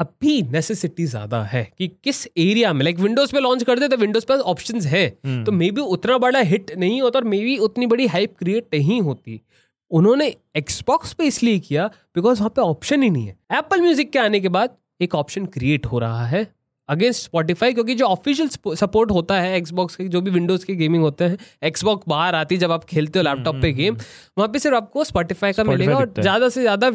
अभी 0.00 0.40
नेसेसिटी 0.42 1.04
ज़्यादा 1.06 1.42
है 1.44 1.62
कि 1.78 1.86
किस 2.04 2.26
एरिया 2.28 2.72
में। 2.72 2.82
लाइक 2.84 2.98
विंडोज़ 2.98 3.32
पे 3.32 3.40
लॉन्च 3.40 3.62
करते 3.64 3.88
तो 3.88 3.96
विंडोज़ 3.96 4.26
पे 4.26 4.34
ऑप्शंस 4.44 4.86
है। 4.86 5.08
तो 5.44 5.52
मे 5.52 5.70
बी 5.70 5.80
उतना 5.80 6.18
बड़ा 6.18 6.40
हिट 6.42 6.70
नहीं 6.78 7.00
होता 7.02 7.18
और 7.18 7.24
मे 7.24 7.40
बी 7.40 7.56
उतनी 7.60 7.86
बड़ी 7.86 8.06
हाइप 8.06 8.36
क्रिएट 8.38 8.74
नहीं 8.74 9.00
होती। 9.00 9.40
उन्होंने 9.90 10.34
एक्सबॉक्स 10.56 11.12
पे 11.12 11.24
इसलिए 11.24 11.58
किया 11.58 11.86
बिकॉज़ 12.16 12.38
वहाँ 12.38 12.50
पे 12.50 12.62
ऑप्शन 12.62 13.02
ही 13.02 13.10
नहीं 13.10 13.26
है। 13.26 13.36
एप्पल 13.58 13.80
म्यूज़िक 13.80 14.10
के 14.12 14.18
आने 14.18 14.40
के 14.40 14.48
बाद 14.50 14.76
एक 15.00 15.14
ऑप्शन 15.14 15.46
क्रिएट 15.46 15.86
हो 15.86 15.98
रहा 15.98 16.26
है 16.26 16.46
अगेंस्ट 16.88 17.22
स्पॉटिफाई 17.22 17.72
क्योंकि 17.72 17.94
जो 17.94 18.06
ऑफिशियल 18.06 18.48
सपोर्ट 18.76 19.10
होता 19.10 19.40
है 19.40 19.56
एक्सबॉक्स 19.56 19.96
के 19.96 20.04
जो 20.08 20.20
भी 20.20 20.30
विंडोज़ 20.30 20.64
के 20.66 20.74
गेमिंग 20.74 21.02
होते 21.02 21.24
हैं 21.24 21.38
एक्सबॉक्स 21.62 22.04
बाहर 22.08 22.34
आती 22.34 22.54
है 22.54 22.60
जब 22.60 22.72
आप 22.72 22.84
खेलते 22.84 23.18
हो 23.18 23.22
लैपटॉप 23.22 23.56
पे 23.62 23.72
गेम 23.72 23.96
वहाँ 24.38 24.48
पे 24.48 24.58
सिर्फ़ 24.58 24.76
आपको 24.76 25.04
स्पॉटिफाई 25.04 25.52
का 25.52 25.62
Spotify 25.62 25.78
मिलेगा 25.78 25.96
और 25.96 26.12
ज़्यादा 26.18 26.48
से 26.48 26.60
ज़्यादा 26.60 26.88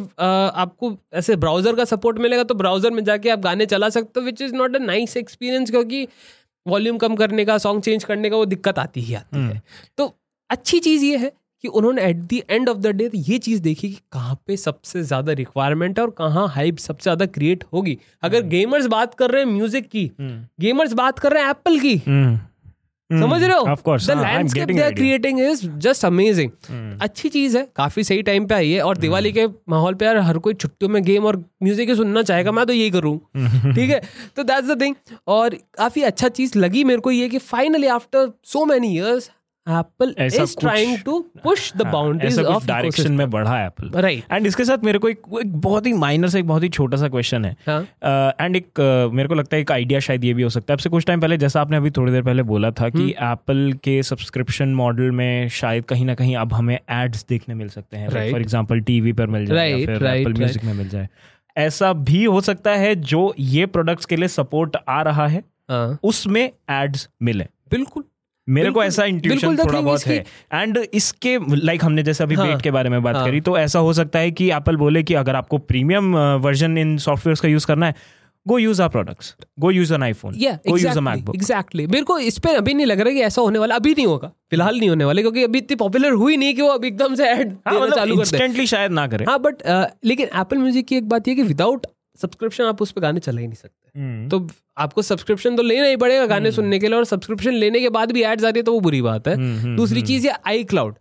आपको 0.56 0.96
ऐसे 1.14 1.36
ब्राउज़र 1.36 1.76
का 1.76 1.86
सपोर्ट 1.86 2.20
मिलेगा 2.20 2.44
तो 2.44 2.56
ब्राउज़र 2.56 2.92
में 2.92 3.04
जाके 3.04 3.30
आप 3.30 3.40
गाने 3.40 3.66
चला 3.66 3.90
सकते 3.90 4.20
हो 4.20 4.26
which 4.26 4.42
is 4.42 4.54
not 4.56 4.76
a 4.76 4.80
nice 4.80 5.18
experience 5.18 5.72
क्योंकि 5.72 6.08
वॉल्यूम 6.66 6.98
कम 6.98 7.16
करने 7.16 7.46
का 7.46 7.58
सॉन्ग 7.58 7.84
चेंज 7.84 8.04
करने 8.04 8.30
का 8.30 8.38
वो 8.38 8.46
दिक्कत 8.46 8.80
आती 8.80 9.02
ही 9.02 9.14
आती 9.14 9.40
है। 9.40 9.62
तो 9.98 10.14
अच्छी 10.50 10.80
चीज़ 10.80 11.06
ये 11.06 11.18
है 11.18 11.32
कि 11.64 11.68
उन्होंने 11.70 12.02
at 12.02 12.18
the 12.24 12.42
end 12.50 12.70
of 12.70 12.78
the 12.78 12.88
day 12.96 13.10
ये 13.16 13.38
चीज़ 13.40 13.62
देखी 13.62 13.90
कि 13.90 14.00
कहाँ 14.12 14.36
पे 14.48 14.58
सबसे 14.58 15.04
ज़्यादा 15.04 15.34
रिक्वायरमेंट 15.34 16.00
है 16.00 16.06
और 16.06 16.12
कहाँ 16.18 16.48
हाइप 16.52 16.78
सबसे 16.80 17.04
ज़्यादा 17.04 17.26
क्रिएट 17.28 17.64
होगी। 17.74 17.98
अगर 18.24 18.42
गेमर्स 18.48 18.86
बात 18.88 19.14
कर 19.14 19.32
रहे 19.32 19.44
हैं 19.44 19.52
म्यूज़िक 19.52 19.90
की 19.90 20.10
गेमर्स 20.62 20.94
बात 20.94 21.20
कर 21.20 21.34
रहे 21.34 21.44
हैं 21.44 21.50
एप्पल 21.50 21.80
की 21.80 21.96
हम्म, 22.08 22.38
समझ 23.10 23.42
रहे 23.44 23.52
हो? 23.52 23.76
Course, 23.78 24.08
the 24.08 24.18
landscape 24.18 24.68
they 24.68 24.82
are 24.82 24.94
creating 24.94 25.40
is 25.42 25.66
just 25.80 26.06
amazing 26.06 26.52
अच्छी 27.02 27.30
चीज़ 27.30 27.58
है 27.58 27.68
काफ़ी 27.76 28.04
सही 28.04 28.22
टाइम 28.22 28.46
पे 28.48 28.56
आई 28.56 28.70
है 28.72 28.82
और 28.82 28.98
दिवाली 28.98 29.32
के 29.32 29.46
माहौल 29.70 29.94
पे 29.94 30.06
यार 30.06 30.18
हर 30.20 30.38
कोई 30.38 30.54
छुट्टियों 30.54 30.90
में 30.92 31.02
गेम 31.04 31.26
और 31.26 31.38
म्यूज़िक 31.64 31.90
ही 31.90 31.96
सुनना 31.96 32.22
चाहेगा 32.24 32.52
मैं 32.52 32.66
तो 32.66 32.74
यही 32.74 32.92
करूँ। 32.92 33.18
ठीक 33.74 33.90
है? 33.90 34.02
तो 34.36 34.44
दैट्स 34.44 34.68
द 34.70 34.80
थिंग 34.82 34.96
और 35.28 35.56
काफ़ी 35.78 36.02
अच्छा 36.04 36.30
चीज़ 36.30 36.58
लगी 36.58 36.84
मेरे 36.84 37.02
को 37.02 37.12
ये 37.12 37.30
कि 37.30 37.38
finally 37.38 37.88
after 37.90 38.32
so 38.44 38.66
many 38.66 38.94
years 38.96 39.30
Apple 39.68 40.14
is 40.20 40.56
trying 40.60 40.98
to 40.98 41.20
push 41.44 41.72
the 41.78 41.86
boundaries 41.88 42.40
of 42.40 42.66
direction 42.68 43.12
में 43.12 43.30
बढ़ा 43.30 43.58
एप्पल 43.66 43.90
राइट 44.02 44.24
एंड 44.32 44.48
इसके 44.48 44.66
साथ 44.66 44.84
मेरे 44.84 45.00
को 45.00 45.10
एक, 45.10 45.22
एक 45.42 45.56
बहुत 45.56 45.86
ही 45.86 45.94
माइनर 45.94 46.30
से 46.30 46.40
एक 46.40 46.48
बहुत 46.48 46.64
ही 46.64 46.70
छोटा 46.70 46.98
सा 46.98 47.08
क्वेश्चन 47.08 47.46
है। 47.46 47.56
हाँ। 47.68 47.82
एंड 48.42 48.56
एक 48.56 48.66
uh, 48.66 49.14
मेरे 49.14 49.30
को 49.30 49.36
लगता 49.36 49.56
है 49.56 49.62
एक 49.62 49.72
आइडिया 49.72 50.00
शायद 50.00 50.24
ये 50.24 50.34
भी 50.34 50.44
हो 50.44 50.50
सकता 50.50 50.72
है। 50.72 50.76
आपसे 50.76 50.90
कुछ 50.90 51.06
टाइम 51.06 51.22
पहले 51.22 51.38
जैसा 51.38 51.62
आपने 51.62 51.78
अभी 51.78 51.92
थोड़ी 51.92 52.12
देर 52.12 52.24
पहले 52.24 52.44
बोला 52.44 52.72
था 52.72 52.90
कि 52.90 53.10
एप्पल 53.12 53.74
के 53.84 54.02
सब्सक्रिप्शन 54.04 54.74
मॉडल 54.76 55.12
में 55.12 55.50
शायद 55.50 55.86
कहीं 55.86 56.06
ना 56.06 56.16
कहीं 56.16 56.36
अब 56.36 56.54
हमें 56.54 56.76
एड्स 56.76 57.26
देखने 57.30 57.56
मिल 57.56 57.70
सकते 57.70 57.98
हैं। 57.98 58.10
Right. 58.10 58.32
फॉर 58.32 58.42
एग्जांपल 58.42 58.80
टीवी 58.82 59.14
पर 59.14 59.28
मिल 59.28 59.46
जाए 59.46 59.72
एप्पल 59.74 60.34
म्यूज़िक 60.34 60.64
में 60.64 60.74
मिल 60.74 60.90
जाए। 60.90 61.08
ऐसा 61.58 61.94
भी 61.94 62.24
हो 62.24 62.42
सकता 62.42 62.72
है 62.72 62.96
जो 62.96 63.34
ये 63.40 63.66
प्रोडक्ट्स 63.66 64.06
के 64.06 64.16
लिए 64.16 64.28
सपोर्ट 64.28 64.78
आ 64.90 65.02
रहा 65.02 65.28
है। 65.28 65.44
हाँ। 65.70 66.00
उसमें 66.04 66.50
एड्स 66.72 67.10
मिले। 67.22 67.48
बिल्कुल। 67.72 68.04
मेरे 68.48 68.72
को 68.72 68.84
ऐसा 68.84 69.04
इंट्यूशन 69.06 69.58
थोड़ा 69.58 69.82
बहुत 69.82 70.06
है। 70.08 70.24
एंड 70.54 70.78
इसके 70.94 71.38
लाइक 71.56 71.84
हमने 71.84 72.04
जैसे 72.04 72.24
अभी 72.24 72.36
हाँ, 72.36 72.48
वेट 72.48 72.62
के 72.62 72.72
बारे 72.72 72.90
में 72.90 73.02
बात 73.04 73.16
हाँ। 73.16 73.26
करी 73.26 73.42
तो 73.42 73.58
ऐसा 73.58 73.80
हो 73.80 73.94
सकता 73.94 74.20
है 74.20 74.32
कि 74.32 74.50
एप्पल 74.52 74.78
बोले 74.78 75.04
कि 75.04 75.14
अगर 75.16 75.36
आपको 75.36 75.58
प्रीमियम 75.58 76.16
वर्जन 76.40 76.78
इन 76.78 76.98
सॉफ्टवेयर 77.00 77.38
का 77.42 77.48
यूज़ 77.48 77.68
करना 77.68 77.86
है 77.86 78.20
go 78.46 78.58
use 78.58 78.82
our 78.82 78.90
products 78.90 79.36
go 79.60 79.72
use 79.72 79.94
an 79.94 80.04
iPhone 80.04 80.34
go 80.36 80.78
use 80.78 80.98
a 80.98 81.02
MacBook 81.02 81.36
exactly 81.36 81.86
मेरे 81.88 82.04
को 82.04 82.18
इस 82.20 82.38
पे 82.40 82.56
अभी 82.56 82.74
नहीं 82.74 82.86
लग 82.86 83.00
रहा 83.00 83.10
है 83.10 83.16
कि 83.16 83.22
ऐसा 83.24 83.42
होने 83.42 83.60
वाला 83.60 83.76
अभी 83.76 83.94
नहीं 83.94 84.06
होगा। 84.06 84.28
फ़िलहाल 84.50 84.80
नहीं 84.80 84.90
होने 84.90 85.06
वाले 85.06 85.22
क्योंकि 85.22 85.44
अभी 85.44 85.60
इतनी 85.60 85.76
पॉपुलर 85.76 86.12
हुई 86.14 86.38
नहीं 86.38 86.56
कि 86.56 86.62
वो 86.62 86.70
अब 86.70 86.86
एकदम 86.86 87.16
से 87.16 87.26
ऐड 87.26 87.52
मतलब 87.68 87.96
चालू 87.96 88.16
कर 88.16 88.22
इंस्टेंटली 88.22 88.68
शायद 88.68 88.92
ना 88.92 89.08
करे। 89.08 89.26
हाँ 89.30 89.40
बट 89.40 89.64
लेकिन 90.06 90.30
एप्पल 90.42 90.58
म्यूज़िक 90.58 90.88
की 90.88 90.98
एक 90.98 91.10
बात 91.10 91.28
ये 91.28 91.36
कि 91.36 91.44
विदाउट 91.44 91.86
सब्सक्रिप्शन 92.22 92.64
आप 92.64 92.82
उस 92.82 92.92
पर 92.92 93.02
गाने 93.02 93.20
चला 93.20 93.42
ही 93.42 93.48
नहीं 93.48 93.56
सकते। 93.56 94.00
हम्म, 94.00 94.30
तो 94.30 94.48
आपको 94.78 95.02
सब्सक्रिप्शन 95.02 95.56
तो 95.56 95.64
लेना 95.64 95.86
ही 95.86 95.96
पड़ेगा 95.98 96.26
गाने 96.26 96.52
सुनने 96.52 96.80
के 96.80 96.88
लिए 96.88 96.98
और 96.98 97.06
सब्सक्रिप्शन 97.06 97.54
लेने 97.54 97.80
के 97.80 97.90
बाद 97.90 98.12
भी 98.12 98.24
एड्स 98.24 98.44
आ 98.44 98.50
रही 98.50 98.60
है 98.60 98.64
तो 98.64 98.74
वो 98.74 98.80
बुरी 98.80 99.02
बात 99.02 99.28
है। 99.28 99.36
हम्म, 99.36 99.58
हम्म, 99.60 99.76
दूसरी 99.78 100.02
चीज़ 100.02 100.28
है 100.28 100.38
आई 100.48 100.64
क्लाउड 100.64 100.96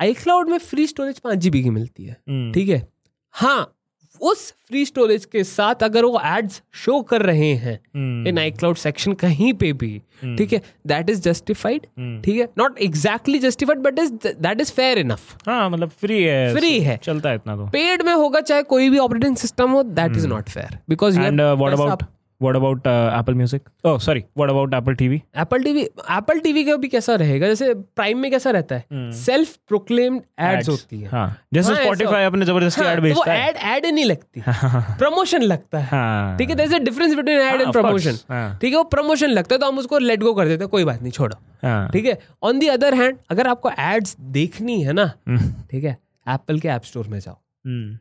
आई 0.00 0.14
क्लाउड 0.14 0.48
में 0.48 0.58
फ्री 0.60 0.86
स्टोरेज 0.86 1.18
पाँच 1.18 1.38
जीबी 1.38 1.62
की 1.62 1.70
मिलती 1.70 2.04
है। 2.04 2.16
हम्म, 2.28 2.52
ठीक 2.52 2.68
है? 2.68 2.86
हाँ 3.34 3.74
उस 4.22 4.50
फ्री 4.68 4.84
स्टोरेज 4.86 5.24
के 5.24 5.42
साथ 5.44 5.82
अगर 5.82 6.04
वो 6.04 6.20
एड्स 6.24 6.62
शो 6.74 7.00
कर 7.02 7.22
रहे 7.22 7.52
हैं 7.54 7.78
हम्म, 7.96 8.28
इन 8.28 8.38
आई 8.38 8.50
क्लाउड 8.50 8.76
सेक्शन 8.76 9.12
कहीं 9.12 9.52
पे 9.54 9.72
भी 9.72 10.02
ठीक 10.36 10.52
है? 10.52 10.60
That 10.86 11.10
is 11.10 11.20
justified 11.20 11.86
hmm. 11.98 12.20
ठीक 12.22 12.40
है? 12.40 12.48
Not 12.58 12.78
exactly 12.78 13.38
justified 13.38 13.78
but 13.78 13.98
is 13.98 14.12
that 14.26 14.60
is 14.60 14.72
fair 14.72 14.98
enough 14.98 15.36
हाँ 15.46 15.68
मतलब 15.70 15.90
फ्री 16.00 16.22
है 16.22 16.54
फ्री 16.54 16.78
है। 16.80 16.96
चलता 16.96 17.28
है 17.28 17.34
इतना 17.34 17.56
तो। 17.56 17.66
पेड 17.66 18.02
में 18.02 18.12
होगा 18.14 18.40
चाहे 18.40 18.62
कोई 18.62 18.90
भी 18.90 18.98
ऑपरेटिंग 18.98 19.36
सिस्टम 19.36 19.70
हो 19.70 19.82
that 19.82 20.16
is 20.16 20.26
not 20.26 20.48
fair 20.48 20.78
because 20.88 21.20
and 21.20 21.40
what 21.40 21.72
about 21.72 22.02
what 22.42 22.56
about 22.56 22.86
Apple 22.86 23.34
music 23.34 23.68
oh 23.86 23.98
sorry 23.98 24.24
what 24.36 24.50
about 24.50 24.74
Apple 24.74 24.94
TV 24.94 25.20
Apple 25.40 25.62
TV 25.62 25.82
Apple 25.82 26.38
TV 26.40 26.64
का 26.64 26.76
भी 26.76 26.88
कैसा 26.88 27.14
रहेगा? 27.14 27.46
जैसे 27.48 27.72
प्राइम 27.74 28.18
में 28.18 28.30
कैसा 28.30 28.50
रहता 28.50 28.74
है? 28.74 29.12
सेल्फ 29.24 29.56
प्रोक्लेम्ड 29.68 30.22
एड्स 30.40 30.68
होती 30.68 31.00
है। 31.02 31.08
हाँ 31.08 31.26
जैसे 31.54 31.74
स्पॉटिफाई 31.74 32.24
अपने 32.24 32.46
ज़बरदस्ती 32.46 32.84
ऐड 32.84 33.00
भेजता 33.00 33.32
है। 33.32 33.48
एड 33.48 33.56
एड 33.76 33.92
नहीं 33.94 34.04
लगती। 34.04 34.42
प्रमोशन 34.46 35.42
लगता 35.42 35.78
है। 35.78 36.36
ठीक 36.38 36.50
है 36.50 36.56
there's 36.56 36.74
a 36.74 36.82
difference 36.84 37.16
between 37.18 37.40
ad 37.40 37.50
हाँ, 37.50 37.58
and 37.58 37.66
of 37.66 37.74
course, 37.74 37.86
promotion 37.86 38.20
हाँ। 38.30 38.58
ठीक 38.60 38.72
है 38.72 38.76
वो 38.78 38.84
प्रमोशन 38.96 39.30
लगता 39.30 39.54
है 39.54 39.58
तो 39.60 39.66
हम 39.66 39.78
उसको 39.78 39.98
लेट 39.98 40.20
गो 40.22 40.34
कर 40.34 40.48
देते 40.48 40.64
हैं 40.64 40.70
कोई 40.70 40.84
बात 40.84 41.02
नहीं 41.02 41.12
छोड़ो। 41.12 41.36
हाँ। 41.62 41.88
ठीक 41.92 42.06
है 42.06 42.18
ऑन 42.42 42.58
दी 42.58 42.68
अदर 42.68 42.94
हैंड 42.94 43.18
अगर 43.30 43.46
आपको 43.48 43.70
एड्स 43.78 44.16
देखनी 44.32 44.82
है 44.82 44.92
ना 44.92 45.10
हम्म, 45.28 45.52
ठीक 45.70 45.84
है 45.84 45.96
एप्पल 46.26 46.58
के 46.60 46.68
ऐप 46.68 46.82
स्टोर 46.84 47.06
में 47.08 47.18
जाओ। 47.20 47.34
हम्म, 47.66 47.98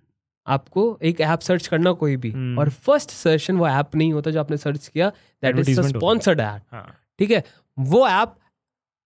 आपको 0.48 0.98
एक 1.04 1.22
ऐप 1.22 1.40
सर्च 1.40 1.68
करना 1.68 1.92
कोई 1.94 2.16
भी 2.18 2.32
हम्म। 2.32 2.60
और 2.60 2.70
फ़र्स्ट 2.70 3.12
सर्चन 3.12 3.58
वो 3.58 3.68
ऐप 3.68 3.96
नहीं 3.96 4.14
होता 4.14 4.32
जो 4.32 4.40
आपने 4.40 4.58
सर्च 4.58 4.88
किया 4.88 5.10
दैट 5.44 5.60
इज़। 5.60 5.82
स्पॉन्सर्ड 5.82 6.40
ऐड 6.40 6.62
हाँ 6.72 6.86
ठीक 7.20 7.32
है 7.32 7.44
वो 7.78 8.08
ऐप 8.08 8.36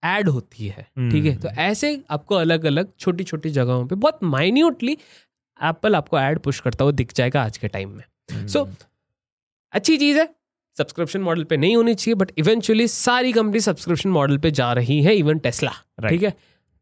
ऐड 0.04 0.30
होती 0.30 0.68
है 0.68 0.84
ठीक 0.84 1.14
hmm. 1.14 1.26
है 1.26 1.32
हम्म। 1.32 1.42
तो 1.42 1.50
ऐसे 1.62 2.04
आपको 2.10 2.36
अलग 2.36 2.66
अलग 2.66 2.92
छोटी 3.00 3.24
छोटी 3.24 3.50
जगहों 3.50 3.86
पे 3.88 3.96
बहुत 3.96 4.24
माइन्यूटली 4.24 4.98
एप्पल 5.60 5.96
आपको 5.96 6.20
ऐड 6.20 6.40
पुश 6.40 6.60
करता 6.60 6.84
हुआ 6.84 6.92
दिख 6.92 7.14
जाएगा 7.14 7.44
आज 7.44 7.58
के 7.58 7.68
टाइम 7.68 7.90
में 7.90 8.04
सो 8.48 8.60
hmm. 8.60 8.74
so, 8.74 8.86
अच्छी 9.74 9.98
चीज़ 9.98 10.18
है 10.20 10.34
सब्सक्रिप्शन 10.78 11.22
मॉडल 11.22 11.44
पे 11.44 11.58
नहीं 11.58 11.76
होनी 11.76 11.94
चाहिए 11.96 12.16
बट 12.16 12.32
इवेंचुअली 12.38 12.88
सारी 12.88 13.32
कंपनी 13.34 13.60
सब्सक्रिप्शन 13.60 14.10
मॉडल 14.10 14.38
पे 14.38 14.52
जा 14.52 14.72
रही 14.74 15.02
है 15.04 15.16
इवन 15.16 15.40
टेस्ला 15.40 15.72
ठीक 15.72 16.00
Right. 16.00 16.12
ठीक 16.12 16.24
है 16.24 16.34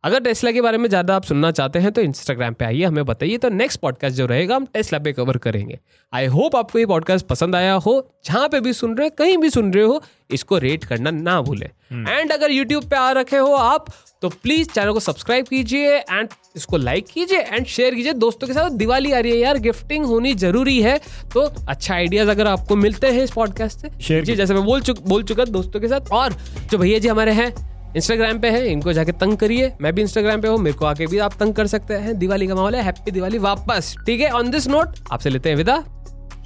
अगर 0.04 0.20
टेस्ला 0.20 0.52
के 0.52 0.62
बारे 0.62 0.78
में 0.78 0.88
ज़्यादा 0.90 1.16
आप 1.16 1.24
सुनना 1.24 1.50
चाहते 1.52 1.80
हैं 1.80 1.92
तो 1.92 2.02
इंस्टाग्राम 2.02 2.54
पे 2.54 2.66
आइए 2.66 2.84
हमें 2.84 3.06
बताइए। 3.06 3.38
तो 3.38 3.50
नेक्स्ट 3.50 3.80
पॉडकास्ट 3.80 4.16
जो 4.16 4.26
रहेगा 4.26 4.56
हम 4.56 4.66
टेस्ला 4.66 5.00
पे 5.00 5.12
कवर 5.14 5.38
करेंगे। 5.38 5.78
आई 6.14 6.26
होप 6.28 6.56
आपको 6.56 6.80
ये 6.80 6.86
पॉडकास्ट 6.86 7.26
पसंद 7.28 7.56
आया 7.56 7.74
हो। 7.76 7.96
जहाँ 8.26 8.48
पे 8.50 8.60
भी 8.62 8.74
सुन 8.74 8.96
रहे 8.98 9.08
हैं 9.08 9.16
कहीं 9.18 9.38
भी 9.38 9.50
सुन 9.50 9.72
रहे 9.74 9.84
हो 9.84 10.02
इसको 10.32 10.58
रेट 10.58 10.84
करना 10.86 11.12
ना 11.12 11.40
भूलें। 11.42 11.68
एंड 12.10 12.32
अगर 12.32 12.52
यूट्यूब 12.52 12.90
पे 12.90 12.96
आ 12.96 13.12
रखे 13.12 13.38
हो 13.38 13.54
आप 13.54 13.86
तो 14.22 14.30
प्लीज़ 14.34 14.70
चैनल 14.70 14.92
को 14.94 15.00
सब्सक्राइब 15.00 15.48
कीजिए 15.48 15.96
एंड 15.96 16.30
इसको 16.56 16.78
लाइक 16.78 17.08
कीजिए 17.08 17.40
एंड 17.40 17.66
शेयर 17.68 17.96
कीजिए। 17.96 18.14
दोस्तों 18.16 18.48
के 18.48 18.54
साथ 18.54 18.70
दिवाली 18.78 19.12
आ 19.12 19.20
रही 19.20 19.32
है 19.32 19.38
यार 19.38 19.58
गिफ्टिंग 19.62 20.06
होनी 20.06 20.34
ज़रूरी 20.36 20.82
है। 20.82 21.00
तो 21.34 21.42
अच्छा 21.42 21.94
आइडियाज़ 21.96 22.30
अगर 22.30 22.48
आपको 22.48 22.76
मिलते 22.76 23.08
हैं 23.08 23.24
इस 23.24 23.32
पॉडकास्ट 23.32 23.88
से 24.02 24.22
जी 24.22 24.36
जैसे 24.36 24.54
मैं 24.54 24.64
बोल 24.66 24.82
चुक 24.82 25.08
बोल 25.08 25.24
चुका 25.24 25.46
दोस्तों 25.48 25.80
के 25.80 25.88
साथ। 25.88 26.12
और 26.14 26.34
जो 26.72 26.78
भैया 26.78 27.00
जी 27.00 27.08
हमारे 27.08 27.32
हैं 27.32 27.54
इंस्टाग्राम 27.96 28.40
पे 28.40 28.50
है 28.50 28.68
इनको 28.68 28.94
जाके 28.94 29.12
तंग 29.12 29.38
करिए। 29.38 29.72
मैं 29.82 29.94
भी 29.96 30.02
इंस्टाग्राम 30.02 30.42
पे 30.42 30.48
हूँ 30.48 30.58
मेरे 30.58 30.78
को 30.78 30.86
आके 30.86 31.08
भी 31.08 31.18
आप 31.18 31.34
तंग 31.40 31.54
कर 31.54 31.68
सकते 31.68 31.94
हैं। 31.94 32.18
दिवाली 32.20 32.48
का 32.48 32.56
माहौल 32.56 32.76
है 32.76 32.84
हैप्पी 32.84 33.12
दिवाली 33.12 33.38
वापस। 33.38 33.96
ठीक 34.06 34.22
है 34.22 34.32
ऑन 34.32 34.52
दिस 34.52 34.68
नोट 34.68 34.98
आपसे 35.12 35.30
लेते 35.30 35.50
हैं 35.50 35.56
विदा। 35.56 35.78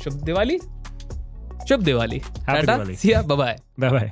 शुभ 0.03 0.13
दिवाली। 0.13 0.59
शुभ 1.69 1.83
दिवाली। 1.83 2.21
Bye 2.47 3.89
bye 3.89 4.11